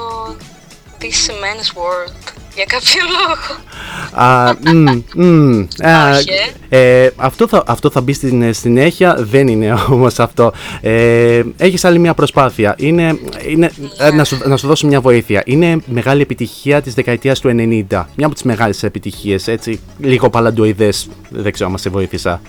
[1.01, 3.59] This Men's World για κάποιο λόγο.
[4.11, 4.53] Α,
[5.15, 5.63] μ,
[6.69, 10.53] ε, αυτό, θα, αυτό θα μπει στην ε, συνέχεια, δεν είναι όμως αυτό.
[10.81, 12.75] Ε, έχεις άλλη μια προσπάθεια.
[12.77, 15.43] Είναι, είναι, ε, να, σου, να σου δώσω μια βοήθεια.
[15.45, 18.05] Είναι μεγάλη επιτυχία της δεκαετίας του 90.
[18.15, 22.41] Μια από τις μεγάλες επιτυχίες, έτσι, λίγο παλαντοειδές, δεν ξέρω αν σε βοήθησα.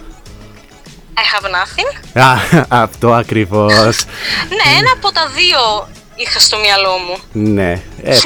[1.16, 2.20] I have nothing.
[2.20, 4.04] Α, αυτό ακριβώς.
[4.48, 7.42] ναι, ένα από τα δύο είχα στο μυαλό μου.
[7.52, 7.82] Ναι.
[8.02, 8.16] Ε,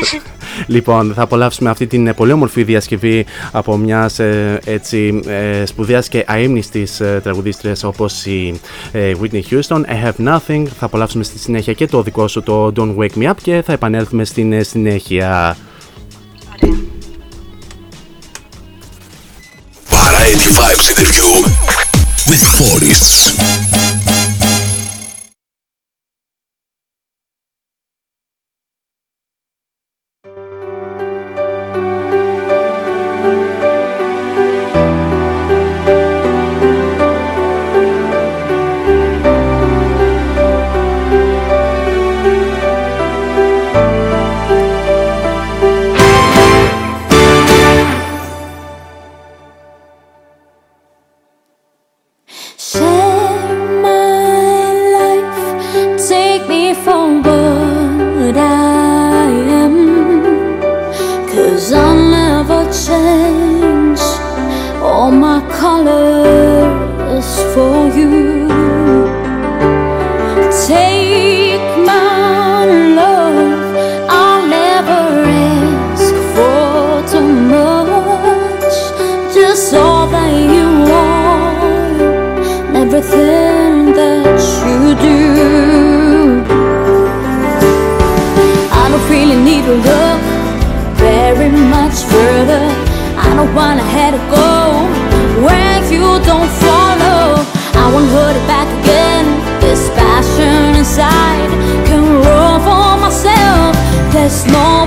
[0.66, 6.24] λοιπόν, θα απολαύσουμε αυτή την πολύ όμορφη διασκευή από μιας ε, έτσι ε, σπουδαίας και
[6.26, 8.60] αείμνηστης ε, τραγουδίστρια όπως η
[8.92, 9.80] ε, Whitney Houston.
[9.84, 10.64] I have nothing.
[10.78, 13.72] Θα απολαύσουμε στη συνέχεια και το δικό σου το Don't Wake Me Up και θα
[13.72, 15.56] επανέλθουμε στην ε, συνέχεια.
[19.90, 21.77] Variety Vibes Interview
[22.28, 23.77] with forests.
[93.58, 94.50] run, I had to go
[95.46, 97.42] where you don't follow.
[97.82, 99.26] I won't hold it back again.
[99.64, 101.50] This passion inside
[101.86, 103.74] can rule for myself.
[104.14, 104.77] There's no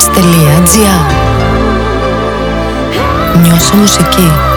[0.00, 0.22] just a
[4.10, 4.50] dream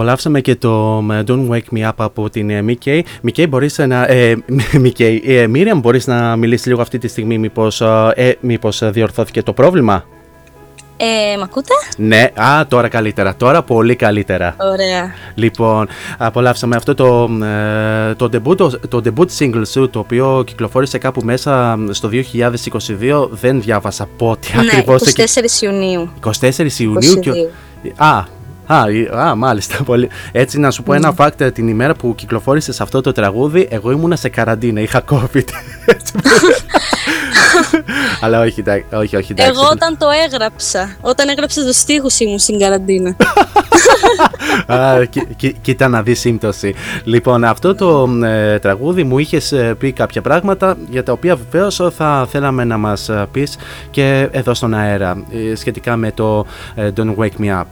[0.00, 3.04] Απολαύσαμε και το ε, Don't Wake Me Up από την ε, Μικέι.
[3.22, 4.04] Μικέι, μπορείς να.
[4.06, 4.36] Ε,
[4.80, 7.80] Μικέι, ε, Μίριαμ, μπορείς να μιλήσεις λίγο αυτή τη στιγμή, μήπως,
[8.14, 10.04] ε, μήπως διορθώθηκε το πρόβλημα;
[10.96, 13.34] Ε, μ' ακούτε; Ναι, α, τώρα καλύτερα.
[13.36, 14.56] Τώρα πολύ καλύτερα.
[14.58, 15.12] Ωραία.
[15.34, 20.98] Λοιπόν, απολαύσαμε αυτό το, ε, το, debut, το, το debut single σου, το οποίο κυκλοφόρησε
[20.98, 23.28] κάπου μέσα στο 2022.
[23.30, 25.02] Δεν διάβασα πότε Ναι, ακριβώς.
[25.02, 26.12] 24 Ιουνίου.
[26.40, 27.20] 24 Ιουνίου.
[27.20, 27.30] Και...
[27.84, 27.90] 22.
[27.96, 28.38] Α,
[28.72, 29.82] Α, ε, α, μάλιστα.
[29.90, 30.08] Πολύ.
[30.32, 33.90] Έτσι, να σου πω ένα fact ε, την ημέρα που κυκλοφόρησε αυτό το τραγούδι, εγώ
[33.90, 35.44] ήμουνα σε καραντίνα, είχα COVID.
[35.84, 36.12] Έτσι.
[38.20, 39.52] Αλλά όχι, εντάξει, όχι, όχι, εντάξει.
[39.54, 43.16] Εγώ όταν το έγραψα, όταν έγραψα τους στίχους ήμουν στην καραντίνα.
[44.66, 46.74] Α, κοι- κοι- κοίτα να δεις σύμπτωση.
[47.04, 51.80] Λοιπόν, αυτό το ε, τραγούδι μου είχες ε, πει κάποια πράγματα για τα οποία βεβαίως
[51.96, 53.56] θα θέλαμε να μας ε, πεις
[53.90, 57.64] και εδώ στον αέρα ε, σχετικά με το ε, Don't Wake Me Up.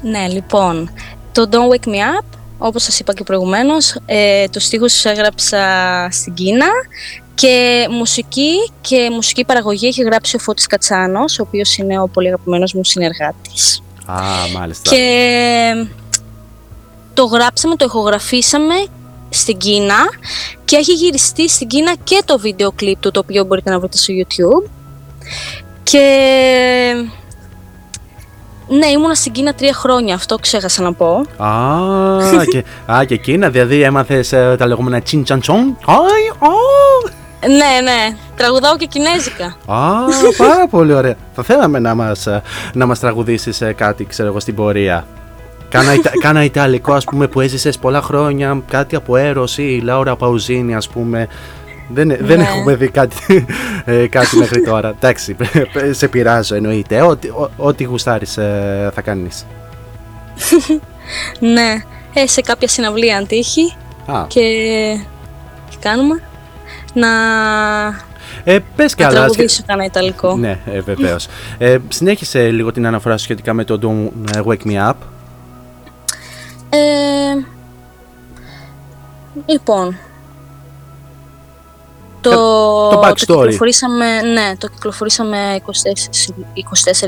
[0.00, 0.90] Ναι, λοιπόν,
[1.32, 2.24] το Don't Wake Me Up,
[2.58, 5.58] όπως σας είπα και προηγουμένως, ε, τους στίχους τους έγραψα
[6.10, 6.66] στην Κίνα
[7.34, 12.26] και μουσική και μουσική παραγωγή έχει γράψει ο Φώτης Κατσάνος, ο οποίος είναι ο πολύ
[12.26, 13.82] αγαπημένος μου συνεργάτης.
[14.06, 14.22] Α,
[14.54, 14.90] μάλιστα.
[14.90, 15.86] Και
[17.14, 18.74] το γράψαμε, το ηχογραφήσαμε
[19.28, 19.98] στην Κίνα
[20.64, 23.96] και έχει γυριστεί στην Κίνα και το βίντεο κλιπ του, το οποίο μπορείτε να βρείτε
[23.96, 24.70] στο YouTube.
[25.82, 27.10] Και
[28.78, 31.24] ναι, ήμουνα στην Κίνα τρία χρόνια, αυτό ξέχασα να πω.
[31.36, 35.76] Α, και, α, και Κίνα, δηλαδή έμαθες ε, τα λεγόμενα τσιν τσαν τσον.
[35.86, 36.48] Άι, α.
[37.46, 39.44] Ναι, ναι, τραγουδάω και κινέζικα.
[39.66, 39.88] Α,
[40.36, 41.14] πάρα πολύ ωραία.
[41.34, 42.42] Θα θέλαμε να μας, ε,
[42.72, 45.06] να μας τραγουδήσεις ε, κάτι, ξέρω εγώ, στην πορεία.
[45.68, 49.84] Κάνα, Ιτα- κάνα Ιταλικό, ας πούμε, που έζησες πολλά χρόνια, κάτι από Έρος ή η
[49.84, 51.28] Λάουρα Παουζίνη, ας πούμε.
[51.92, 52.44] Δεν, δεν Ναι.
[52.44, 53.46] έχουμε δει κάτι,
[53.84, 54.88] ε, κάτι μέχρι τώρα.
[55.00, 55.36] Εντάξει,
[55.90, 57.02] σε πειράζω εννοείται.
[57.02, 59.46] Ό,τι, ό, ό,τι γουστάρεις ε, θα κάνεις.
[61.54, 61.82] ναι,
[62.14, 63.74] ε, σε κάποια συναυλία αν τύχει
[64.06, 64.24] Α.
[64.28, 64.40] και
[65.70, 66.22] τι κάνουμε.
[66.94, 67.08] Να,
[68.44, 69.18] Ε, πες και να άλλα.
[69.18, 70.36] τραγουδήσω κανένα Ιταλικό.
[70.36, 71.26] Ναι, ε, βεβαίως.
[71.58, 74.94] Ε, συνέχισε λίγο την αναφορά σου σχετικά με το Don't ε, Wake Me Up.
[76.70, 76.78] Ε,
[79.46, 79.96] λοιπόν.
[82.20, 82.30] Το,
[82.88, 83.14] το backstory.
[83.14, 85.68] κυκλοφορήσαμε, ναι, το κυκλοφορήσαμε 24,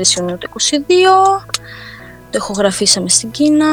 [0.01, 1.45] 24 Ιουνίου του 22.
[2.29, 3.65] Το ηχογραφήσαμε στην Κίνα.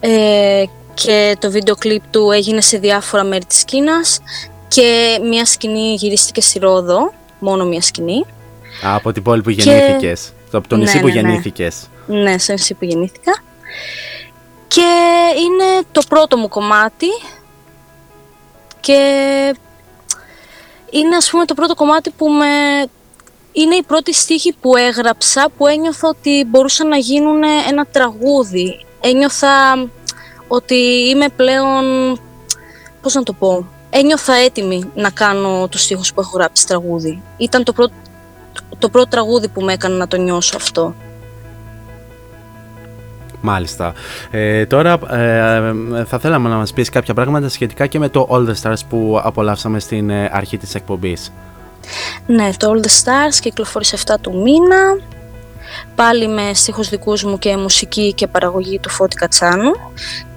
[0.00, 0.64] Ε,
[0.94, 4.20] και το βίντεο κλιπ του έγινε σε διάφορα μέρη της Κίνας.
[4.68, 7.12] Και μια σκηνή γυρίστηκε στη Ρόδο.
[7.38, 8.24] Μόνο μια σκηνή.
[8.86, 10.32] Α, από την πόλη που Και- γεννήθηκες.
[10.52, 11.20] Από το Ναι, νησί που ναι, ναι.
[11.20, 11.88] γεννήθηκες.
[12.06, 13.42] Ναι, στο νησί που γεννήθηκα.
[14.68, 14.86] Και
[15.36, 17.06] είναι το πρώτο μου κομμάτι
[18.80, 18.98] και
[20.90, 22.46] είναι ας πούμε το πρώτο κομμάτι που με...
[23.52, 28.84] Είναι η πρώτη στίχη που έγραψα που ένιωθα ότι μπορούσαν να γίνουν ένα τραγούδι.
[29.00, 29.88] Ένιωθα
[30.48, 30.74] ότι
[31.08, 31.84] είμαι πλέον,
[33.02, 37.22] πώς να το πω, ένιωθα έτοιμη να κάνω τους στίχους που έχω γράψει τραγούδι.
[37.36, 37.92] Ήταν το πρώτο,
[38.78, 40.94] το πρώτο τραγούδι που με έκανε να το νιώσω αυτό.
[43.40, 43.92] Μάλιστα.
[44.30, 48.48] Ε, τώρα ε, θα θέλαμε να μας πεις κάποια πράγματα σχετικά και με το All
[48.48, 51.32] The Stars που απολαύσαμε στην ε, αρχή της εκπομπής.
[52.26, 54.98] Ναι, το All The Stars κυκλοφόρησε 7 του μήνα.
[55.94, 59.72] Πάλι με στίχους δικούς μου και μουσική και παραγωγή του Φώτη Κατσάνου.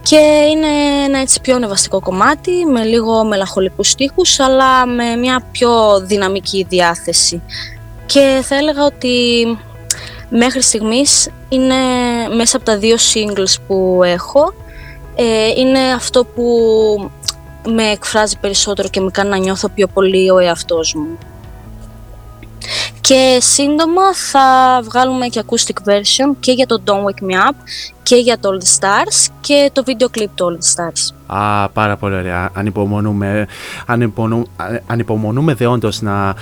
[0.01, 0.17] Και
[0.51, 0.67] είναι
[1.05, 7.41] ένα έτσι πιο ανεβαστικό κομμάτι με λίγο μελαγχολικούς στίχους αλλά με μια πιο δυναμική διάθεση.
[8.05, 9.45] Και θα έλεγα ότι
[10.30, 11.75] μέχρι στιγμής είναι
[12.27, 14.53] μέσα από τα δύο singles που έχω
[15.15, 16.43] ε, είναι αυτό που
[17.67, 21.17] με εκφράζει περισσότερο και με κάνει να νιώθω πιο πολύ ο εαυτός μου.
[23.03, 27.55] Και σύντομα θα βγάλουμε και acoustic version και για το Don't Wake Me Up
[28.03, 31.15] και για το All The Stars και το βίντεο κλιπ του All The Stars.
[31.38, 32.49] Α, πάρα πολύ ωραία.
[32.53, 33.47] Ανυπομονούμε,
[33.85, 34.45] ανυπομονούμε,
[34.88, 36.35] ανυπομονούμε δεόντως να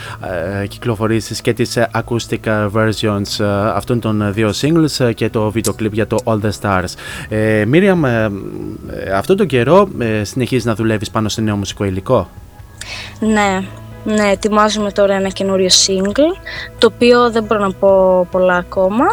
[0.62, 5.74] ε, κυκλοφορήσεις και τις acoustic versions ε, αυτών των δύο singles ε, και το βίντεο
[5.74, 6.94] κλιπ για το All The Stars.
[7.30, 8.32] Ε, Μίριαμ, ε,
[9.16, 12.30] αυτόν τον καιρό ε, συνεχίζεις να δουλεύεις πάνω σε νέο μουσικό υλικό;
[13.20, 13.64] Ναι,
[14.04, 16.38] ναι, ετοιμάζουμε τώρα ένα καινούριο single,
[16.78, 19.06] το οποίο δεν μπορώ να πω πολλά ακόμα,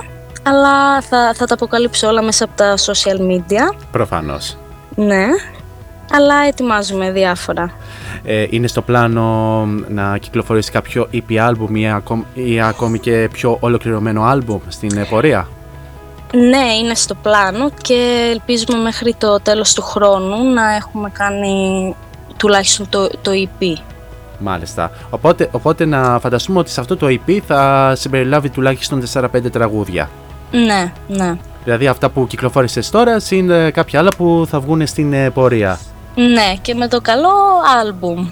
[0.43, 3.77] αλλά θα, θα τα αποκαλύψω όλα μέσα από τα social media.
[3.91, 4.57] Προφανώς.
[4.95, 5.27] Ναι,
[6.13, 7.71] αλλά ετοιμάζουμε διάφορα.
[8.25, 13.57] Ε, είναι στο πλάνο να κυκλοφορήσει κάποιο EP album ή, ακόμη, ή ακόμη και πιο
[13.61, 15.49] ολοκληρωμένο album στην πορεία;
[16.33, 21.95] Ναι, είναι στο πλάνο και ελπίζουμε μέχρι το τέλος του χρόνου να έχουμε κάνει
[22.37, 23.79] τουλάχιστον το, το EP.
[24.39, 24.91] Μάλιστα.
[25.11, 30.11] Οπότε, οπότε να φανταστούμε ότι σε αυτό το EP θα συμπεριλάβει τουλάχιστον 4-5 τραγούδια.
[30.51, 31.37] Ναι, ναι.
[31.65, 35.79] Δηλαδή αυτά που κυκλοφόρησες τώρα είναι κάποια άλλα που θα βγουν στην ε, πορεία.
[36.15, 37.29] Ναι, και με το καλό
[37.81, 38.29] άλμπουμ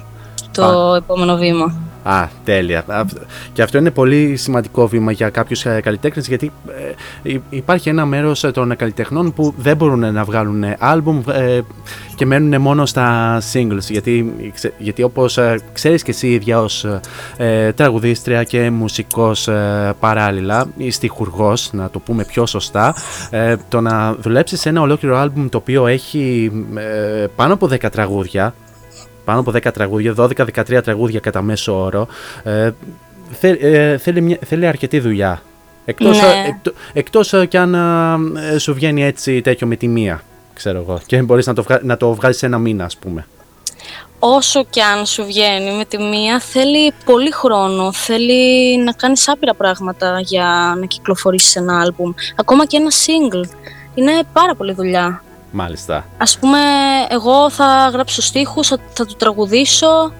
[0.51, 1.75] το επόμενο βήμα.
[2.07, 3.05] Α, τέλεια.
[3.53, 6.51] Και αυτό είναι πολύ σημαντικό βήμα για κάποιους ε, καλλιτέχνες γιατί
[7.23, 11.21] ε, υπάρχει ένα μέρος των καλλιτεχνών που δεν μπορούν να βγάλουν άλμπουμ
[12.17, 14.33] και μένουν μόνο στα singles γιατί,
[14.77, 15.39] γιατί όπως
[15.73, 16.85] ξέρεις και εσύ ίδια ως
[17.37, 22.95] ε, τραγουδίστρια και μουσικός ε, παράλληλα ή στιχουργός να το πούμε πιο σωστά
[23.29, 26.51] ε, το να δουλέψεις σε ένα ολόκληρο άλμπουμ το οποίο έχει
[27.35, 28.53] πάνω από 10 τραγούδια
[29.27, 32.07] πάνω από 10 τραγούδια, 12-13 τραγούδια κατά μέσο όρο
[33.97, 35.41] θέλει, μια, θέλει αρκετή δουλειά
[35.85, 36.45] Εκτός, ναι.
[36.47, 37.75] εκτός, εκτός κι αν
[38.57, 40.21] σου βγαίνει έτσι τέτοιο με τη μία
[40.57, 40.99] ξέρω εγώ.
[41.05, 41.79] Και μπορείς να το, βγα...
[41.83, 43.27] να το βγάλεις ένα μήνα, ας πούμε.
[44.19, 47.91] Όσο και αν σου βγαίνει με τη μία, θέλει πολύ χρόνο.
[47.91, 52.13] Θέλει να κάνεις άπειρα πράγματα για να κυκλοφορήσεις ένα άλμπουμ.
[52.35, 53.49] Ακόμα και ένα single.
[53.95, 55.23] Είναι πάρα πολύ δουλειά.
[55.57, 56.05] Μάλιστα.
[56.17, 56.57] Ας πούμε,
[57.09, 60.13] εγώ θα γράψω στίχους, θα, θα του τραγουδήσω,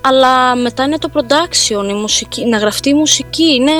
[0.00, 3.72] αλλά μετά είναι το production, η μουσική, να γραφτεί η μουσική, είναι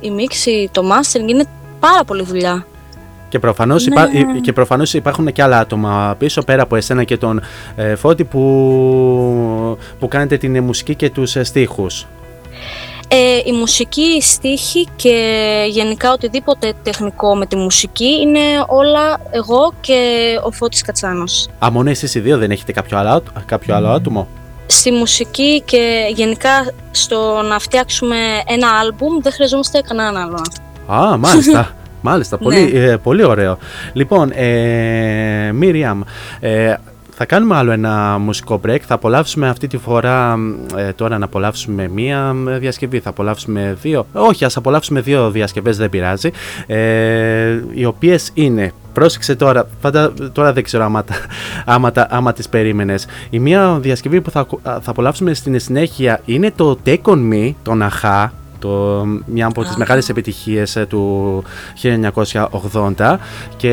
[0.00, 1.44] η μίξη, το mastering, είναι
[1.80, 2.66] πάρα πολύ δουλειά.
[3.28, 3.94] Και προφανώς ναι.
[3.94, 4.08] υπά...
[4.40, 7.40] και προφανώς υπάρχουν και άλλα άτομα πίσω πέρα από εσένα και τον
[7.76, 9.78] ε, Φώτη που...
[9.98, 12.06] που κάνετε την μουσική και τους ε, στίχους.
[13.12, 19.72] Ε, η μουσική, η στίχη και γενικά οτιδήποτε τεχνικό με τη μουσική είναι όλα εγώ
[19.80, 21.48] και ο Φώτης Κατσάνος.
[21.64, 24.28] Α, μόνο εσείς οι δύο δεν έχετε κάποιο άλλο, κάποιο άλλο άτομο;
[24.66, 28.16] Στη μουσική και γενικά στο να φτιάξουμε
[28.46, 30.42] ένα άλμπουμ δεν χρειαζόμαστε κανέναν άλλο.
[31.00, 31.74] Α, μάλιστα.
[32.02, 32.78] Μάλιστα, πολύ, ναι.
[32.78, 33.58] ε, πολύ ωραίο.
[33.92, 36.00] Λοιπόν, ε, Μίριαμ,
[36.40, 36.74] ε,
[37.22, 38.78] θα κάνουμε άλλο ένα μουσικό break.
[38.86, 40.38] Θα απολαύσουμε αυτή τη φορά
[40.76, 43.00] ε, τώρα να απολαύσουμε μία διασκευή.
[43.00, 44.06] Θα απολαύσουμε δύο.
[44.12, 46.30] Όχι, ας απολαύσουμε δύο διασκευές, δεν πειράζει.
[46.66, 51.04] Ε, οι οποίες είναι Πρόσεξε τώρα, φαντα, τώρα δεν ξέρω άμα,
[51.64, 53.06] άμα, άμα τις περίμενες.
[53.30, 57.82] Η μία διασκευή που θα, θα απολαύσουμε στην συνέχεια είναι το Take On Me, τον
[57.82, 61.44] Αχά, το, μια από τις μεγάλες επιτυχίες ε, του
[62.96, 63.16] 1980
[63.56, 63.70] και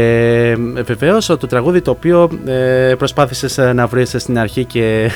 [0.76, 5.11] ε, βεβαίως το τραγούδι το οποίο ε, προσπάθησες ε, να βρεις στην αρχή και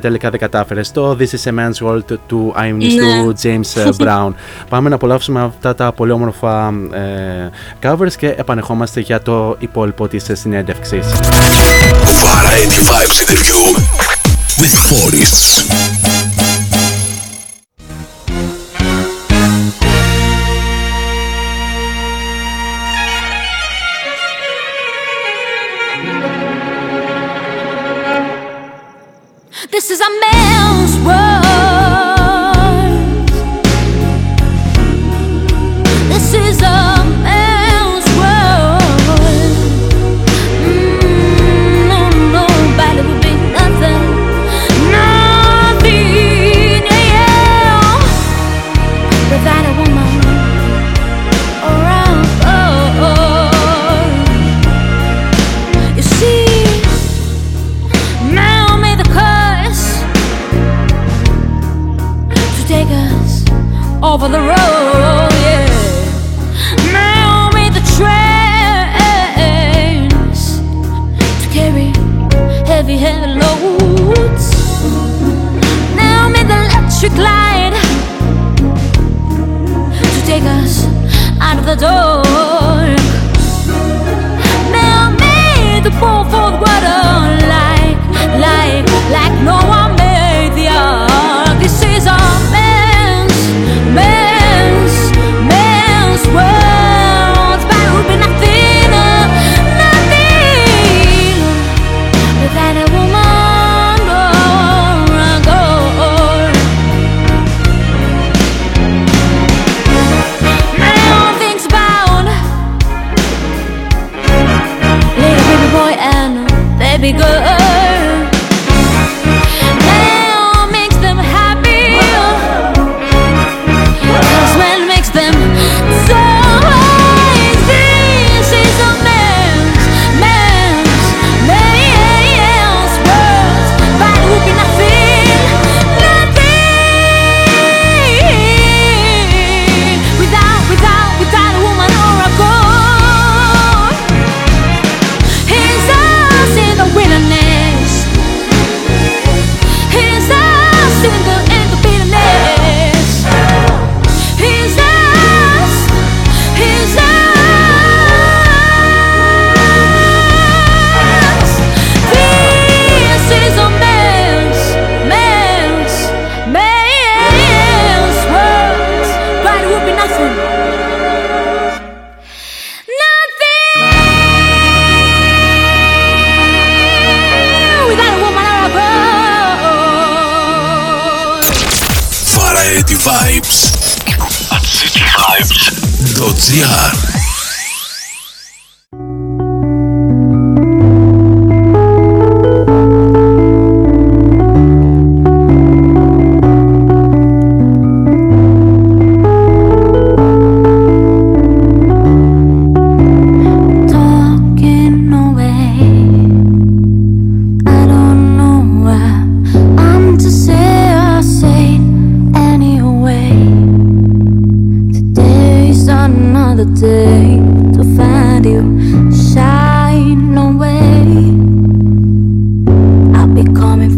[0.00, 0.92] τελικά δεν κατάφερες.
[0.92, 2.86] Το This is a Man's World του, I'm ναι.
[2.86, 4.32] του James Brown
[4.68, 7.50] πάμε να απολαύσουμε αυτά τα πολύ όμορφα ε,
[7.82, 11.06] covers και επανεχόμαστε για το υπόλοιπο της συνέντευξης.
[12.24, 13.60] Variety Vibes Interview
[14.60, 16.03] with Forests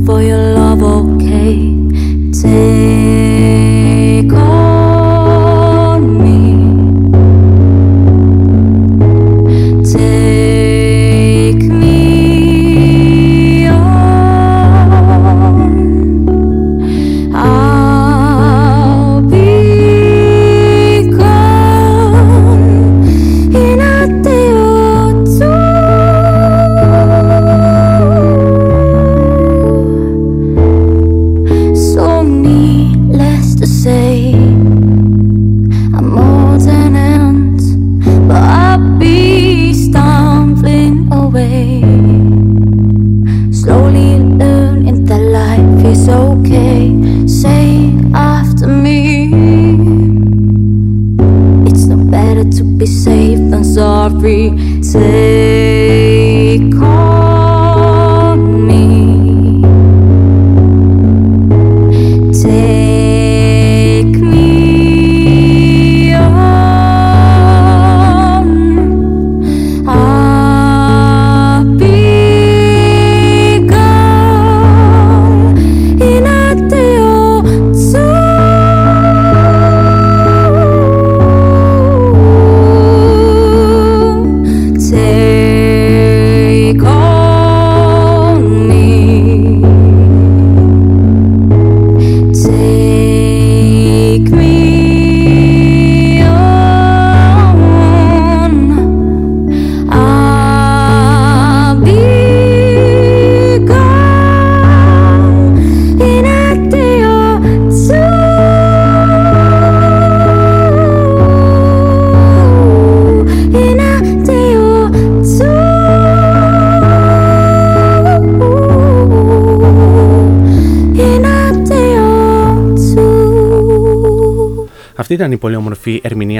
[0.07, 1.76] for your love, okay?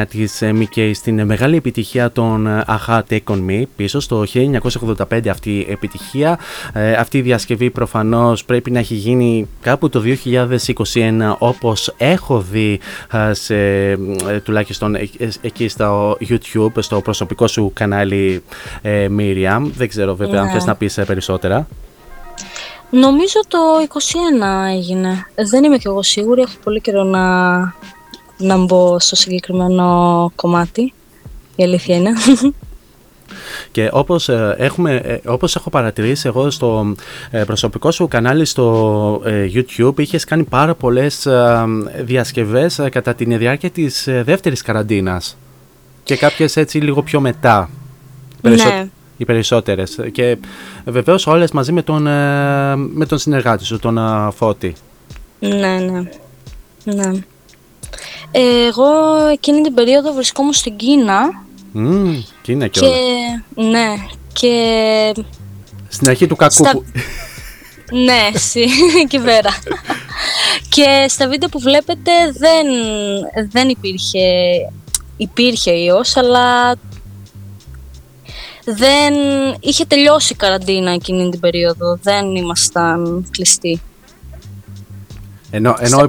[0.05, 5.51] Της ε, της Μικέη στην μεγάλη επιτυχία των ε, Aha Take πίσω στο 1985 αυτή
[5.51, 6.39] η επιτυχία.
[6.73, 12.81] Ε, αυτή η διασκευή προφανώς πρέπει να έχει γίνει κάπου το 2021 όπως έχω δει
[13.31, 13.57] σε,
[14.45, 14.97] τουλάχιστον
[15.41, 18.43] εκεί στο YouTube, στο προσωπικό σου κανάλι
[19.11, 19.71] Μίριαμ.
[19.77, 20.53] Δεν ξέρω βέβαια αν ναι.
[20.53, 21.67] θες να πεις περισσότερα.
[22.91, 23.59] Νομίζω το
[24.69, 25.27] 21 έγινε.
[25.35, 27.21] Δεν είμαι κι εγώ σίγουρη, έχω πολύ καιρό να
[28.37, 30.93] να μπω στο συγκεκριμένο κομμάτι.
[31.57, 32.11] Η αλήθεια είναι.
[33.73, 36.95] Και όπως, ε, έχουμε, ε, όπως έχω παρατηρήσει εγώ στο
[37.31, 39.23] ε, προσωπικό σου κανάλι στο
[39.55, 41.29] YouTube είχες κάνει πάρα πολλές
[42.01, 45.37] διασκευές κατά τη διάρκεια της δεύτερης καραντίνας
[46.03, 47.71] και κάποιες έτσι λίγο πιο μετά.
[48.41, 48.89] Ναι.
[49.17, 50.37] Οι περισσότερες και
[50.85, 52.03] βεβαίως όλες μαζί με τον,
[52.77, 53.99] με τον συνεργάτη σου, τον
[54.33, 54.75] Φώτη.
[55.39, 56.03] Ναι, ναι.
[56.85, 57.11] ναι.
[58.39, 58.87] Εγώ
[59.33, 61.47] εκείνη την περίοδο βρισκόμουν στην Κίνα
[61.79, 62.81] Mm, Κίνα και,
[63.55, 63.95] ναι,
[64.33, 65.15] και...
[65.89, 66.71] Στην αρχή του κακού στα...
[66.71, 66.85] που...
[68.07, 68.29] ναι,
[69.03, 69.51] εκεί πέρα.
[70.69, 72.67] και στα βίντεο που βλέπετε δεν,
[73.51, 74.29] δεν υπήρχε,
[75.17, 76.75] υπήρχε ιός, αλλά
[78.65, 79.15] δεν
[79.61, 83.81] είχε τελειώσει η καραντίνα εκείνη την περίοδο, δεν ήμασταν κλειστοί.
[85.51, 86.07] Ενώ, ενώ,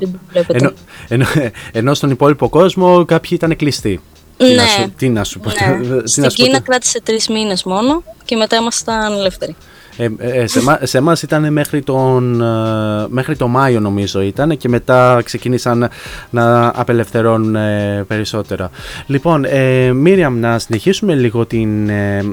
[0.48, 0.72] ενώ,
[1.08, 1.26] ενώ,
[1.72, 4.02] ενώ, στον υπόλοιπο κόσμο κάποιοι ήταν κλειστοί.
[4.38, 4.54] Ναι.
[4.54, 5.50] να σου, τι να σου πω.
[5.50, 6.08] Ναι.
[6.08, 9.56] Στην Κίνα κράτησε τρεις μήνες μόνο και μετά ήμασταν ελεύθεροι.
[9.98, 10.46] Ε, ε,
[10.84, 15.90] σε, εμάς ήταν μέχρι τον, ε, μέχρι το Μάιο νομίζω ήταν και μετά ξεκίνησαν
[16.30, 18.70] να απελευθερώνουν ε, περισσότερα.
[19.06, 22.24] Λοιπόν, ε, Μίριαμ, να συνεχίσουμε λίγο την ε,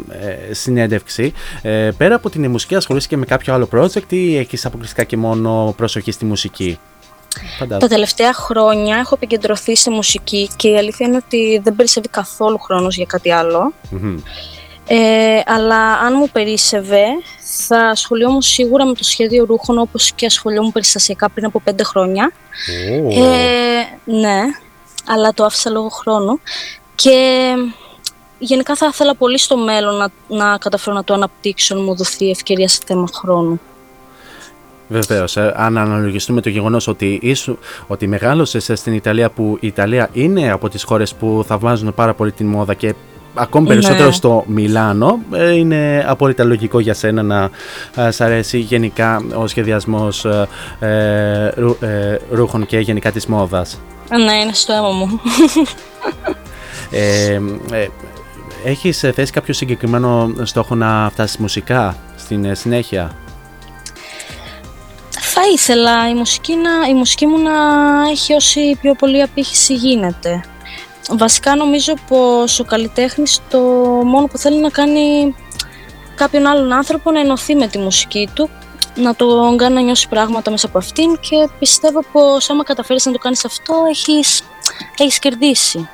[0.50, 1.32] συνέντευξη.
[1.96, 5.74] πέρα από την μουσική ασχολείσαι και με κάποιο άλλο project ή έχεις αποκλειστικά και μόνο
[5.76, 6.78] προσοχή στη μουσική;
[7.78, 12.58] Τα τελευταία χρόνια έχω επικεντρωθεί στη μουσική και η αλήθεια είναι ότι δεν περισσεύει καθόλου
[12.58, 13.32] χρόνος για κάτι
[14.86, 17.04] Ε, αλλά αν μου περίσευε,
[17.66, 22.32] θα ασχολιόμουν σίγουρα με το σχέδιο ρούχων όπως και ασχολιόμουν περιστασιακά πριν από πέντε χρόνια.
[23.10, 24.40] Ε, ναι,
[25.06, 26.40] αλλά το άφησα λόγω χρόνου.
[26.94, 27.50] Και
[28.38, 32.30] γενικά θα ήθελα πολύ στο μέλλον να, να καταφέρω να το αναπτύξω, να μου δοθεί
[32.30, 33.60] ευκαιρία σε θέμα χρόνου.
[34.88, 40.08] Βεβαίως, ε, αν αναλογιστούμε το γεγονός ότι, ήσου, ότι μεγάλωσες στην Ιταλία, που η Ιταλία
[40.12, 42.94] είναι από τις χώρες που θαυμάζουν πάρα πολύ την μόδα και
[43.34, 44.12] ακόμη περισσότερο ναι.
[44.12, 47.50] στο Μιλάνο, ε, είναι απόλυτα λογικό για σένα να
[47.96, 50.24] ε, σ' αρέσει γενικά ο σχεδιασμός
[50.78, 51.76] ε, ρου,
[52.30, 53.80] ρούχων και γενικά της μόδας.
[54.10, 55.20] Ναι, είναι στο αίμα μου.
[56.90, 57.40] ε,
[58.64, 63.10] έχεις θέσει κάποιο συγκεκριμένο στόχο να φτάσεις μουσικά στην συνέχεια;
[65.36, 67.52] Θα ήθελα η μουσική, να, η μουσική μου να
[68.10, 70.44] έχει όση πιο πολύ απήχηση γίνεται.
[71.10, 73.58] Βασικά νομίζω πως ο καλλιτέχνης το
[74.04, 75.34] μόνο που θέλει να κάνει
[76.14, 78.50] κάποιον άλλον άνθρωπο να ενωθεί με τη μουσική του,
[78.94, 83.12] να τον κάνει να νιώσει πράγματα μέσα από αυτήν και πιστεύω πως άμα καταφέρεις να
[83.12, 84.42] το κάνεις αυτό έχεις,
[84.98, 85.88] έχεις κερδίσει.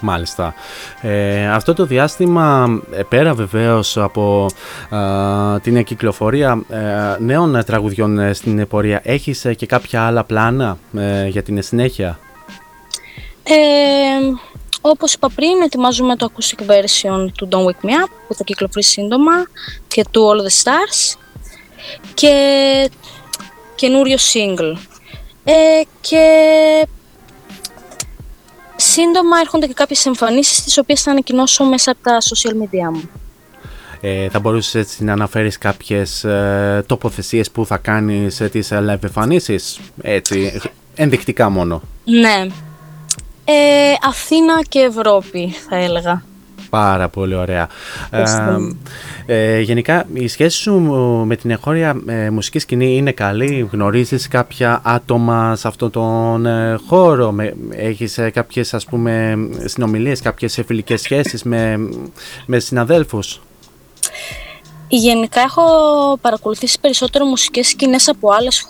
[0.00, 0.54] Μάλιστα.
[1.00, 4.46] Ε, αυτό το διάστημα, ε, πέρα βεβαίως από
[5.62, 10.78] την κυκλοφορία ε, νέων τραγουδιών ε, στην πορεία, έχεις και κάποια άλλα πλάνα
[11.28, 12.18] για την συνέχεια;
[13.42, 13.54] Ε,
[14.80, 18.90] όπως είπα πριν, ετοιμάζουμε το acoustic version του Don't Wake Me Up που θα κυκλοφορήσει
[18.90, 19.32] σύντομα
[19.88, 21.18] και του All the Stars
[22.14, 22.90] και
[23.74, 24.76] καινούριο single.
[26.00, 26.26] και
[28.94, 33.10] σύντομα έρχονται και κάποιες εμφανίσεις τις οποίες θα ανακοινώσω μέσα από τα social media μου.
[34.00, 39.02] Ε, θα μπορούσες έτσι να αναφέρεις κάποιες ε, τοποθεσίες που θα κάνεις ε, τις live
[39.02, 40.60] εμφανίσεις, έτσι,
[40.94, 41.82] ενδεικτικά μόνο.
[42.04, 42.46] Ναι.
[43.44, 46.22] Ε, Αθήνα και Ευρώπη θα έλεγα.
[46.74, 47.68] Πάρα πολύ ωραία.
[49.26, 50.72] Ε, γενικά η σχέση σου
[51.26, 56.78] με την εγχώρια ε, μουσική σκηνή είναι καλή, γνωρίζεις κάποια άτομα σε αυτόν τον ε,
[56.86, 61.76] χώρο, με, έχεις ε, κάποιες ας πούμε συνομιλίες, κάποιες φιλικές σχέσεις με,
[62.46, 63.40] με συναδέλφους;
[64.88, 65.62] Γενικά έχω
[66.20, 68.66] παρακολουθήσει περισσότερο μουσικές σκηνές από άλλες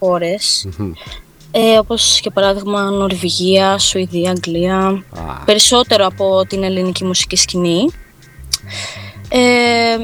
[1.56, 5.04] ε, όπως για παράδειγμα Νορβηγία, Σουηδία, Αγγλία,
[5.44, 7.90] περισσότερο από την ελληνική μουσική σκηνή.
[9.28, 9.96] Ε,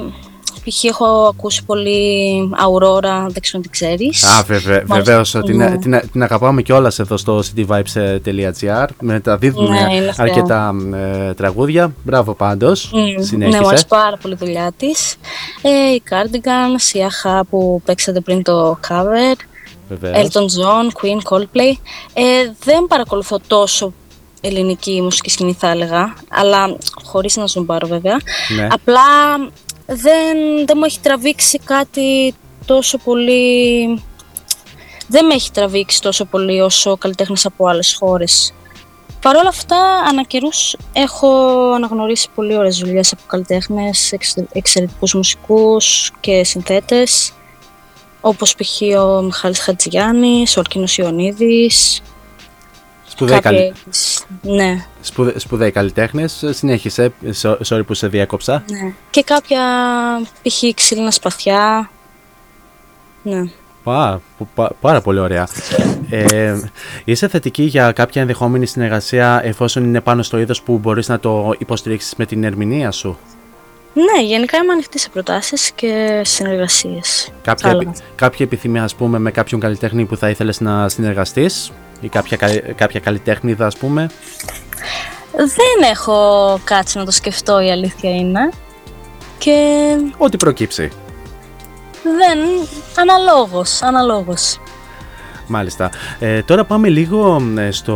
[0.65, 0.85] π.χ.
[0.85, 4.25] έχω ακούσει πολύ Αουρόρα, δεν ξέρω αν την ξέρεις.
[4.25, 5.79] Α, βεβαι, βεβαίως, την, ναι.
[5.79, 8.87] την, την αγαπάμε κιόλας εδώ στο cityvibes.gr.
[9.01, 11.95] Μεταδίδουμε ναι, αρκετά ε, τραγούδια.
[12.03, 13.39] Μπράβο πάντως, mm, συνέχισες.
[13.39, 15.17] Ναι, μου αρέσει πάρα πολύ η δουλειά της.
[15.63, 19.37] Ε, η Cardigan, η Αχά που παίξατε πριν το cover.
[19.91, 20.29] Βεβαίως.
[20.33, 21.73] Elton John, Queen, Coldplay.
[22.13, 23.93] Ε, δεν παρακολουθώ τόσο
[24.41, 28.17] ελληνική μουσική σκηνή θα έλεγα, αλλά χωρίς να ζουμπάρω βέβαια.
[28.57, 28.69] Ναι.
[28.71, 29.03] Απλά
[29.87, 30.37] δεν,
[30.67, 32.35] δεν μου έχει τραβήξει κάτι
[32.67, 34.03] τόσο πολύ...
[35.09, 38.55] Δεν με έχει τραβήξει τόσο πολύ όσο καλλιτέχνες από άλλες χώρες.
[39.23, 39.77] Παρ' όλα αυτά,
[40.09, 41.29] ανα καιρούς έχω
[41.75, 44.15] αναγνωρίσει πολύ ωραίες δουλειές από καλλιτέχνες,
[44.53, 47.33] εξαιρετικούς μουσικούς και συνθέτες
[48.21, 48.81] όπως π.χ.
[48.99, 52.03] ο Μιχάλης Χατζηγιάννης, ο Ορκίνος Ιωνίδης.
[53.07, 53.57] Σπουδαίοι, καλ...
[54.43, 54.85] ναι.
[55.01, 55.39] Σπουδα...
[55.39, 57.13] Σπουδαίοι καλλιτέχνες, συνέχισε,
[57.69, 58.65] sorry που σε διέκοψα.
[58.71, 58.93] Ναι.
[59.11, 59.61] Και κάποια
[60.43, 60.75] π.χ.
[60.75, 61.91] ξύλινα σπαθιά.
[63.23, 63.43] Ναι.
[63.83, 64.21] Πά,
[64.55, 65.49] πά, πάρα πολύ ωραία.
[66.11, 66.61] Ε,
[67.05, 71.55] είσαι θετική για κάποια ενδεχόμενη συνεργασία εφόσον είναι πάνω στο είδος που μπορείς να το
[71.59, 73.19] υποστηρίξεις με την ερμηνεία σου;
[73.93, 77.33] Ναι, γενικά είμαι ανοιχτή σε προτάσεις και συνεργασίες.
[77.43, 82.37] Κάποια, κάποια επιθυμία, ας πούμε, με κάποιον καλλιτέχνη που θα ήθελες να συνεργαστείς; Ή κάποια,
[82.75, 84.11] κάποια καλλιτέχνηδα, ας πούμε;
[85.37, 88.51] Δεν έχω κάτσει να το σκεφτώ, η αλήθεια είναι.
[89.39, 89.97] Και...
[90.19, 90.91] Ό,τι προκύψει.
[92.03, 92.39] Δεν,
[92.97, 94.61] αναλόγως, αναλόγως.
[95.47, 95.91] Μάλιστα.
[96.19, 97.95] Ε, τώρα πάμε λίγο ε, στο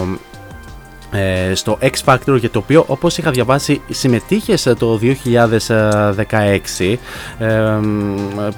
[0.00, 0.33] ε,
[1.54, 6.96] στο X Factor για το οποίο όπως είχα διαβάσει συμμετείχες το 2016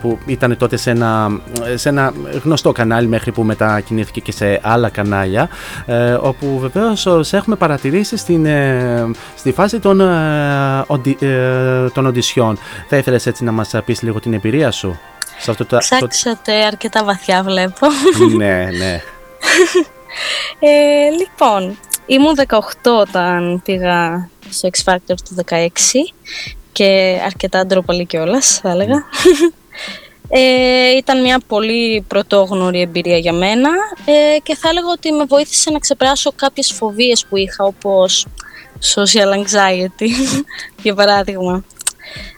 [0.01, 1.41] που ήταν τότε σε ένα,
[1.75, 2.13] σε ένα
[2.43, 5.49] γνωστό κανάλι μέχρι που μετακινήθηκε και σε άλλα κανάλια
[5.87, 9.99] ε, όπου βεβαίως σε έχουμε παρατηρήσει στην, ε, στη φάση των,
[11.93, 12.59] των οντισιών.
[12.89, 14.99] Θα ήθελες έτσι να μας πεις λίγο την εμπειρία σου;
[15.39, 17.87] Σε αυτό το, Ψάξατε αρκετά βαθιά βλέπω.
[18.37, 19.01] ναι, ναι.
[20.59, 21.77] Ε, λοιπόν,
[22.07, 22.61] Ήμουν 18
[23.01, 25.59] όταν πήγα στο X Factor του 16
[26.73, 29.05] και αρκετά ντροπαλή κιόλας, θα έλεγα.
[30.29, 33.69] Ε, ήταν μια πολύ πρωτόγνωρη εμπειρία για μένα
[34.05, 38.27] ε, και θα έλεγα ότι με βοήθησε να ξεπεράσω κάποιες φοβίες που είχα όπως
[38.95, 40.09] social anxiety
[40.83, 41.65] για παράδειγμα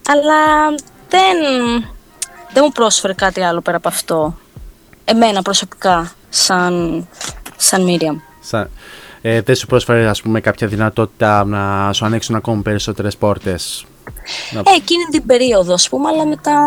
[0.09, 0.69] αλλά
[1.09, 1.37] δεν,
[2.53, 4.39] δεν μου πρόσφερε κάτι άλλο πέρα από αυτό
[5.05, 7.07] εμένα προσωπικά σαν,
[7.57, 8.17] σαν Miriam.
[8.41, 8.71] Σαν,
[9.21, 13.85] ε, δεν σου πρόσφερε ας πούμε κάποια δυνατότητα να σου ανοίξουν ακόμη περισσότερες πόρτες.
[14.53, 16.63] Ε, εκείνη την περίοδο ας πούμε, αλλά μετά,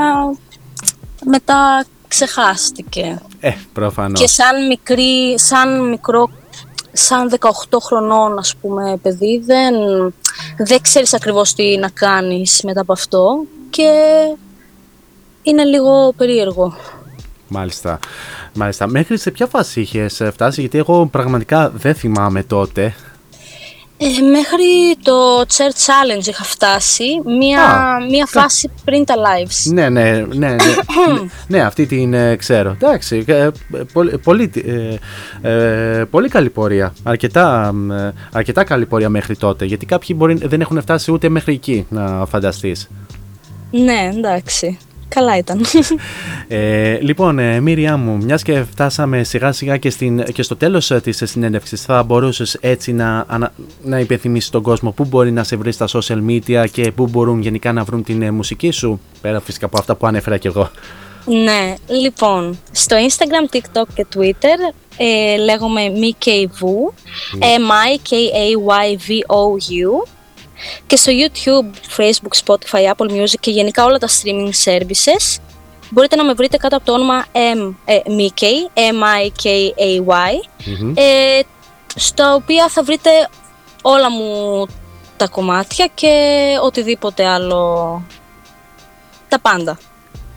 [1.25, 3.21] μετά ξεχάστηκε.
[3.39, 4.19] Ε, προφανώς.
[4.19, 6.29] Και σαν, μικρή, σαν μικρό,
[6.91, 9.73] σαν 18 χρονών ας πούμε παιδί δεν,
[10.57, 13.89] δεν ξέρεις ακριβώς τι να κάνεις μετά από αυτό και
[15.41, 16.75] είναι λίγο περίεργο.
[17.47, 17.99] Μάλιστα.
[18.53, 18.87] Μάλιστα.
[18.87, 22.93] Μέχρι σε ποια φάση είχες φτάσει, γιατί εγώ πραγματικά δεν θυμάμαι τότε.
[24.03, 27.03] Ε, μέχρι το Church Challenge είχα φτάσει,
[27.39, 29.71] μία, μία φάση πριν τα lives.
[29.73, 30.55] Ναι, ναι, ναι, ναι,
[31.47, 32.69] ναι, αυτή την ε, ξέρω.
[32.69, 33.49] Εντάξει, ε,
[33.93, 34.51] πολύ, πολύ,
[35.41, 37.73] ε, πολύ καλή πορεία, αρκετά,
[38.31, 42.25] αρκετά καλή πορεία μέχρι τότε, γιατί κάποιοι μπορεί, δεν έχουν φτάσει ούτε μέχρι εκεί, να
[42.25, 42.89] φανταστείς.
[43.71, 44.77] Ναι, εντάξει.
[45.15, 45.61] Καλά ήταν.
[46.47, 50.91] Ε, λοιπόν, ε, Μύρια μου, μιας και φτάσαμε σιγά σιγά και, στην, και στο τέλος
[50.91, 55.43] ε, της συνέντευξης, θα μπορούσες έτσι να, να, να υπενθυμίσεις τον κόσμο πού μπορεί να
[55.43, 58.99] σε βρει στα social media και πού μπορούν γενικά να βρουν την ε, μουσική σου,
[59.21, 60.69] πέρα φυσικά από αυτά που ανέφερα κι εγώ.
[61.25, 66.93] Ναι, λοιπόν, στο Instagram, TikTok και Twitter ε, λέγομαι Mikayvu,
[67.39, 68.61] M-I-K-A-Y-V-O-U
[70.88, 75.41] και στο YouTube, Facebook, Spotify, Apple Music και γενικά όλα τα streaming services
[75.91, 80.33] μπορείτε να με βρείτε κάτω από το όνομα M, ε, Mickey, M-I-K-A-Y
[80.95, 81.39] ε,
[81.95, 83.09] στα οποία θα βρείτε
[83.81, 84.65] όλα μου
[85.17, 88.03] τα κομμάτια και οτιδήποτε άλλο
[89.27, 89.77] τα πάντα.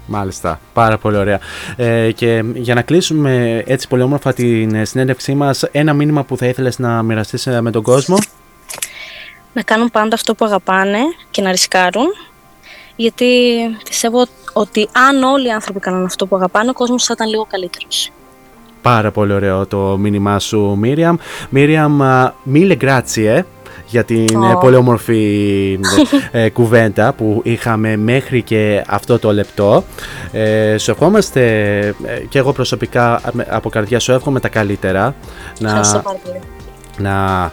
[0.07, 1.41] Μάλιστα, πάρα πολύ ωραία.
[1.77, 6.47] Ε, και για να κλείσουμε έτσι πολύ όμορφα την συνέντευξή μας, ένα μήνυμα που θα
[6.47, 8.17] ήθελες να μοιραστείς με τον κόσμο;
[9.55, 10.99] Να κάνουν πάντα αυτό που αγαπάνε
[11.31, 12.07] και να ρισκάρουν.
[12.97, 13.27] Γιατί
[13.85, 17.47] πιστεύω ότι αν όλοι οι άνθρωποι κάνουν αυτό που αγαπάνε, ο κόσμος θα ήταν λίγο
[17.51, 18.11] καλύτερος.
[18.83, 21.17] Πάρα πολύ ωραίο το μήνυμά σου, Μίριαμ.
[21.49, 22.01] Μίριαμ,
[22.43, 23.45] μίλε γκράτσιε
[23.87, 24.61] για την oh.
[24.61, 25.79] πολύ όμορφη
[26.31, 29.85] ε, κουβέντα που είχαμε μέχρι και αυτό το λεπτό.
[30.33, 31.41] Ε, σου ευχόμαστε
[32.29, 35.15] και εγώ προσωπικά από καρδιά σου εύχομαι τα καλύτερα.
[35.61, 36.41] Ευχαριστώ πάρα πολύ
[36.99, 37.51] να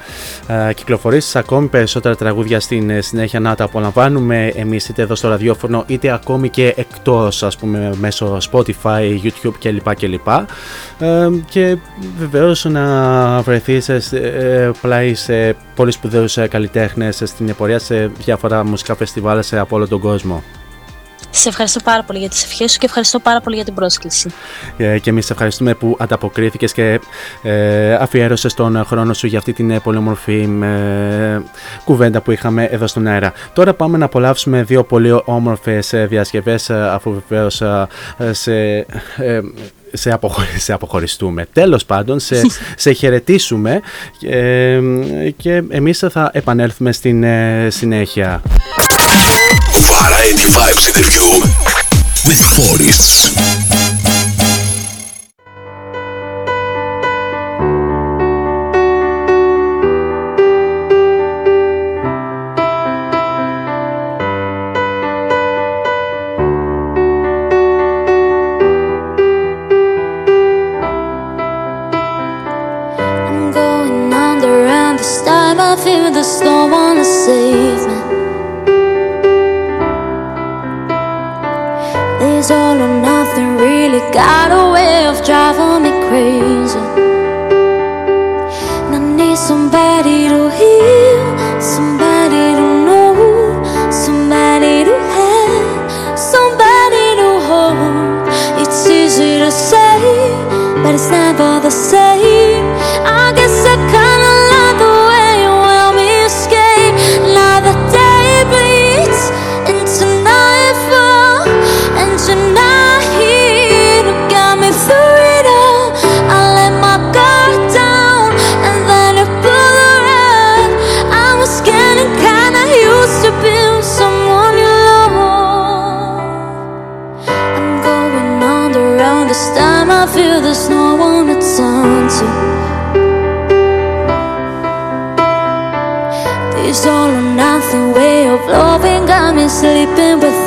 [0.48, 5.30] ε, κυκλοφορήσεις ακόμη περισσότερα τραγούδια στην ε, συνέχεια να τα απολαμβάνουμε εμείς είτε εδώ στο
[5.30, 10.28] ραδιόφωνο είτε ακόμη και εκτός ας πούμε μέσω Spotify, YouTube κλπ κλπ
[11.00, 11.78] ε, και
[12.18, 19.44] βεβαίως να βρεθείς ε, πλάι σε πολύ σπουδαίους καλλιτέχνες στην πορεία σε διάφορα μουσικά φεστιβάλ
[19.52, 20.44] από όλο τον κόσμο.
[21.34, 24.30] Σε ευχαριστώ πάρα πολύ για τις ευχές σου και ευχαριστώ πάρα πολύ για την πρόσκληση.
[24.78, 27.00] Ε, και εμείς ευχαριστούμε που ανταποκρίθηκες και
[27.42, 31.42] ε, αφιέρωσες τον χρόνο σου για αυτή την ε, πολύ όμορφη ε,
[31.84, 33.34] κουβέντα που είχαμε εδώ στον αέρα.
[33.54, 37.62] Τώρα πάμε να απολαύσουμε δύο πολύ όμορφες ε, διασκευές αφού βεβαίως
[38.32, 38.86] σε
[39.94, 40.18] σε,
[40.58, 41.48] σε αποχωριστούμε.
[41.54, 42.42] Τέλος πάντων, σε,
[42.76, 43.82] σε χαιρετήσουμε
[45.38, 47.26] και εμείς θα επανέλθουμε στην
[47.68, 48.42] συνέχεια.
[49.82, 51.42] Variety Vibes interview
[52.28, 53.71] with Forests.
[84.14, 86.78] Got a way of driving me crazy.
[88.86, 93.16] And I need somebody to hear, somebody to know,
[93.90, 98.28] somebody to have, somebody to hold.
[98.62, 100.02] It's easy to say,
[100.84, 101.81] but it's never the same.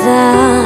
[0.07, 0.64] other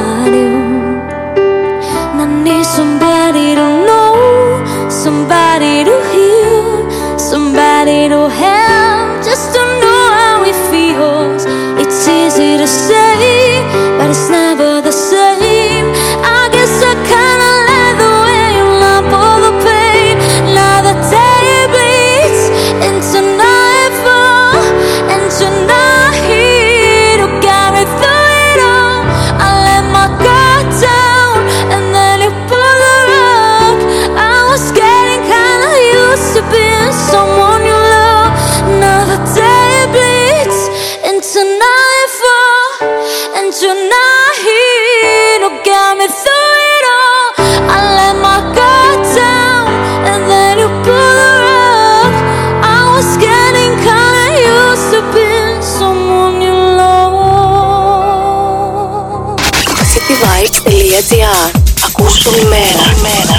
[62.18, 63.02] Mela.
[63.02, 63.29] mad.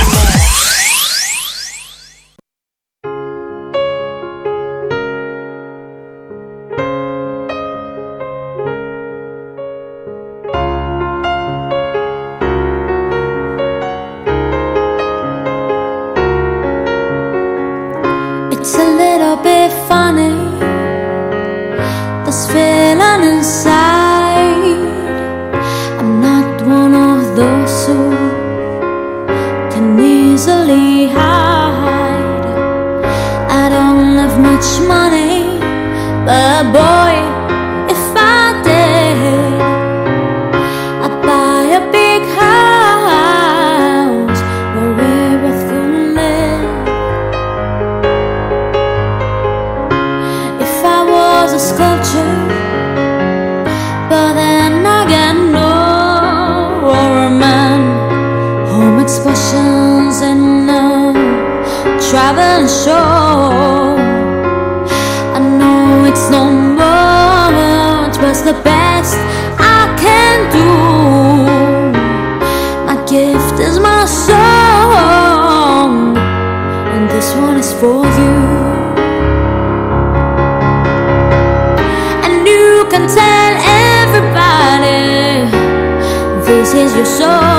[87.17, 87.50] sol.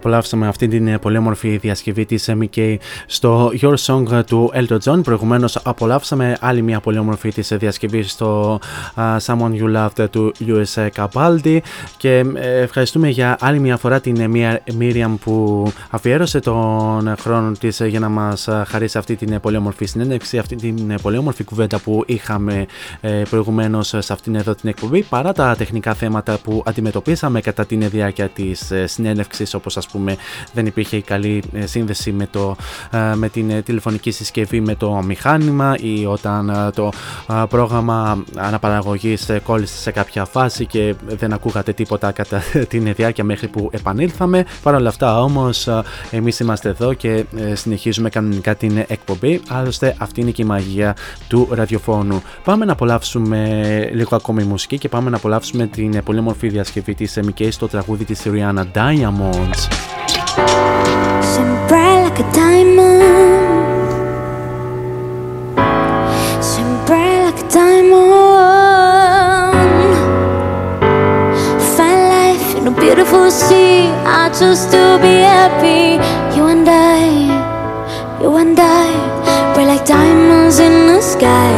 [0.00, 5.00] Απολαύσαμε αυτή την ε, πολύ όμορφη διασκευή της MK στο Your Song του Elton John.
[5.02, 8.60] Προηγουμένως απολαύσαμε άλλη μια πολύ όμορφη της διασκευή στο
[9.00, 11.58] α, Someone You Loved του US Capaldi
[11.96, 17.80] και ε, ευχαριστούμε για άλλη μια φορά την ε, Miriam που αφιέρωσε τον χρόνο της
[17.80, 20.94] ε, για να μας ε, χαρίσει αυτή την ε, πολύ όμορφη συνέντευξη, αυτή την ε,
[21.02, 22.66] πολύ όμορφη κουβέντα που είχαμε
[23.00, 27.88] ε, προηγουμένως σε αυτήν εδώ την εκπομπή παρά τα τεχνικά θέματα που αντιμετωπίσαμε κατά την
[27.90, 30.16] διάρκεια της ε, συνέντευξης όπως ας πούμε
[30.52, 32.56] δεν υπήρχε η καλή ε, σύνδεση με, το,
[32.90, 36.92] ε, με την ε, τηλεφωνική συσκευή με το μηχάνημα ή όταν ε, το
[37.28, 43.24] ε, πρόγραμμα αναπαραγωγής ε, κόλλησε σε κάποια φάση και δεν ακούγατε τίποτα κατά την διάρκεια
[43.24, 44.44] μέχρι που επανήλθαμε.
[44.62, 49.40] Παρ' όλα αυτά όμως ε, εμείς είμαστε εδώ και ε, συνεχίζουμε κανονικά την εκπομπή.
[49.48, 50.96] Άλλωστε αυτή είναι και η μαγεία
[51.28, 52.22] του ραδιοφώνου.
[52.44, 56.94] Πάμε να απολαύσουμε λίγο ακόμη μουσική και πάμε να απολαύσουμε την ε, πολύ μορφή διασκευή
[56.94, 59.79] της MK στο τραγούδι της Rihanna Diamonds.
[61.30, 63.00] Shine bright like a diamond.
[66.48, 67.94] Shine bright like a diamond.
[71.76, 73.88] Find life in a beautiful sea.
[74.04, 75.98] I choose to be happy.
[76.36, 78.90] You and I, you and I,
[79.54, 81.52] bright like diamonds in the sky.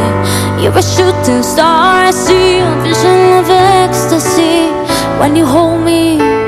[0.61, 2.05] You're a shooting star.
[2.07, 4.71] I see a vision of ecstasy
[5.19, 6.42] when you hold me.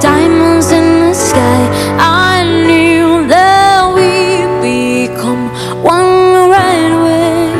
[0.00, 1.62] Diamonds in the sky.
[1.98, 5.50] I knew that we'd become
[5.82, 7.52] one right away,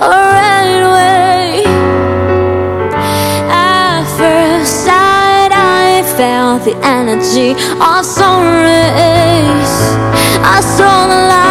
[0.00, 1.64] right away.
[3.48, 7.50] At first sight, I felt the energy
[7.80, 9.74] of sun rays.
[10.56, 11.43] I saw the light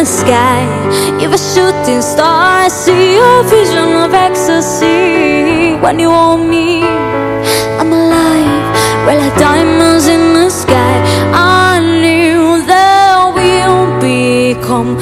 [0.00, 0.64] the sky.
[1.20, 2.64] You're a shooting star.
[2.64, 6.82] I see your vision of ecstasy when you hold me.
[7.80, 8.64] I'm alive.
[9.04, 10.96] We're like diamonds in the sky.
[11.34, 14.96] I knew that we'll become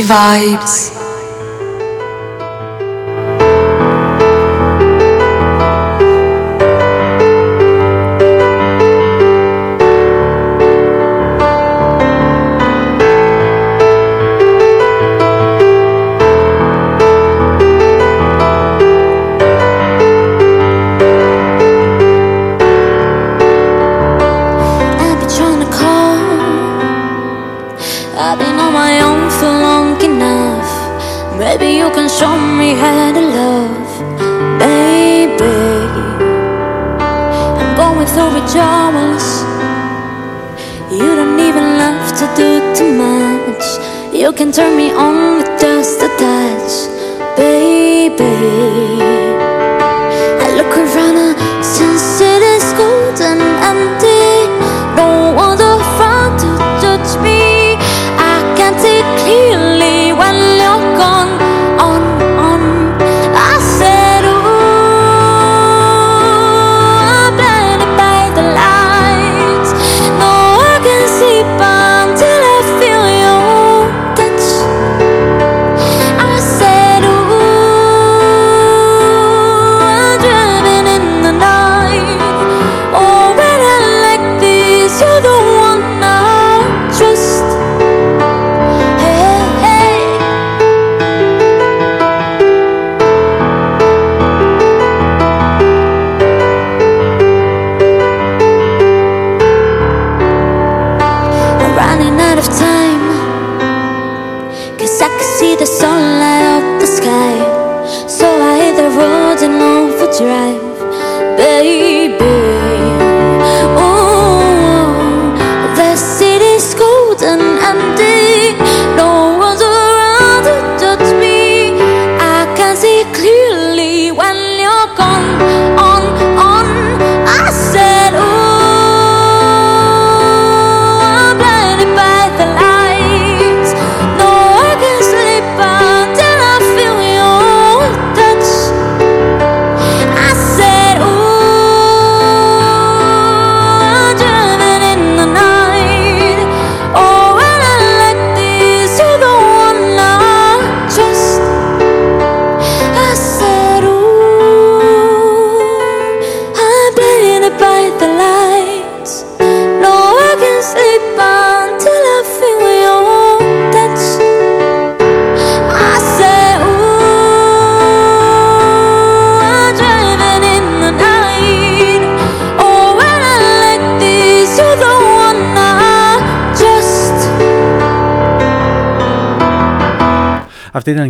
[0.00, 1.01] Vibes.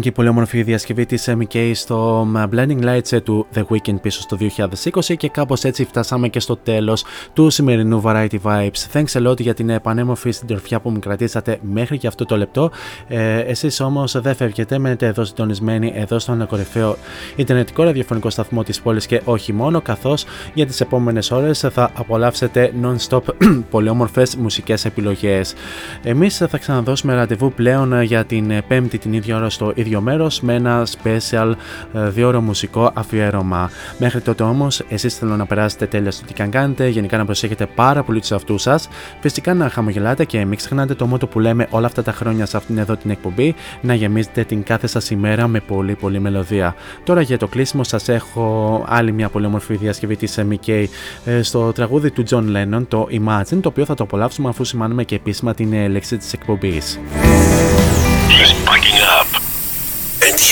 [0.02, 4.36] Και η πολύ όμορφη διασκευή της MK στο Blending Lights του The Weekend πίσω στο
[4.40, 8.70] 2020 και κάπως έτσι φτάσαμε και στο τέλος του σημερινού Variety Vibes.
[8.92, 12.70] Thanks a lot για την πανέμορφη συντροφιά που μου κρατήσατε μέχρι και αυτό το λεπτό.
[13.08, 16.96] Ε, εσείς όμως δεν φεύγετε, μένετε εδώ συντονισμένοι εδώ στον κορυφαίο
[17.36, 20.24] Ιντερνετικό ραδιοφωνικό σταθμό της πόλης και όχι μόνο, καθώς
[20.54, 23.22] για τις επόμενες ώρες θα απολαύσετε non-stop
[23.70, 25.54] πολύ όμορφες μουσικές επιλογές.
[26.02, 30.54] Εμείς θα ξαναδώσουμε ραντεβού πλέον για την πέμπτη την ίδια ώρα στο ίδιο μέρος με
[30.54, 31.52] ένα special
[31.94, 33.70] ε, δύο ώρο μουσικό αφιέρωμα.
[33.98, 37.66] Μέχρι τότε όμως εσείς θέλω να περάσετε τέλεια στο τι καν κάνετε, γενικά να προσέχετε
[37.66, 38.88] πάρα πολύ τους εαυτούς σας,
[39.20, 42.56] φυσικά να χαμογελάτε και μην ξεχνάτε το μότο που λέμε όλα αυτά τα χρόνια σε
[42.56, 46.74] αυτήν εδώ την εκπομπή, να γεμίζετε την κάθε σας ημέρα με πολύ πολύ μελωδία.
[47.04, 50.84] Τώρα για το κλείσιμο σας έχω άλλη μια πολύ όμορφη διασκευή της MK
[51.24, 55.04] ε, στο τραγούδι του John Lennon, το Imagine, το οποίο θα το απολαύσουμε αφού σημάνουμε
[55.04, 56.98] και επίσημα την έλεξη της εκπομπής.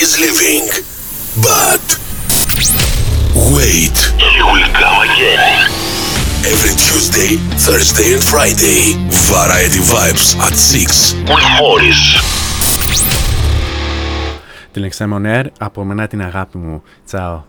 [0.00, 0.64] he's leaving.
[1.48, 1.84] But
[3.54, 3.96] wait,
[4.32, 5.68] he will come again.
[6.52, 7.32] Every Tuesday,
[7.66, 8.80] Thursday, and Friday,
[9.32, 12.02] Variety Vibes at 6 with Morris.
[14.72, 16.82] Την Extreme On Air, από μένα την αγάπη μου.
[17.06, 17.42] Τσάω.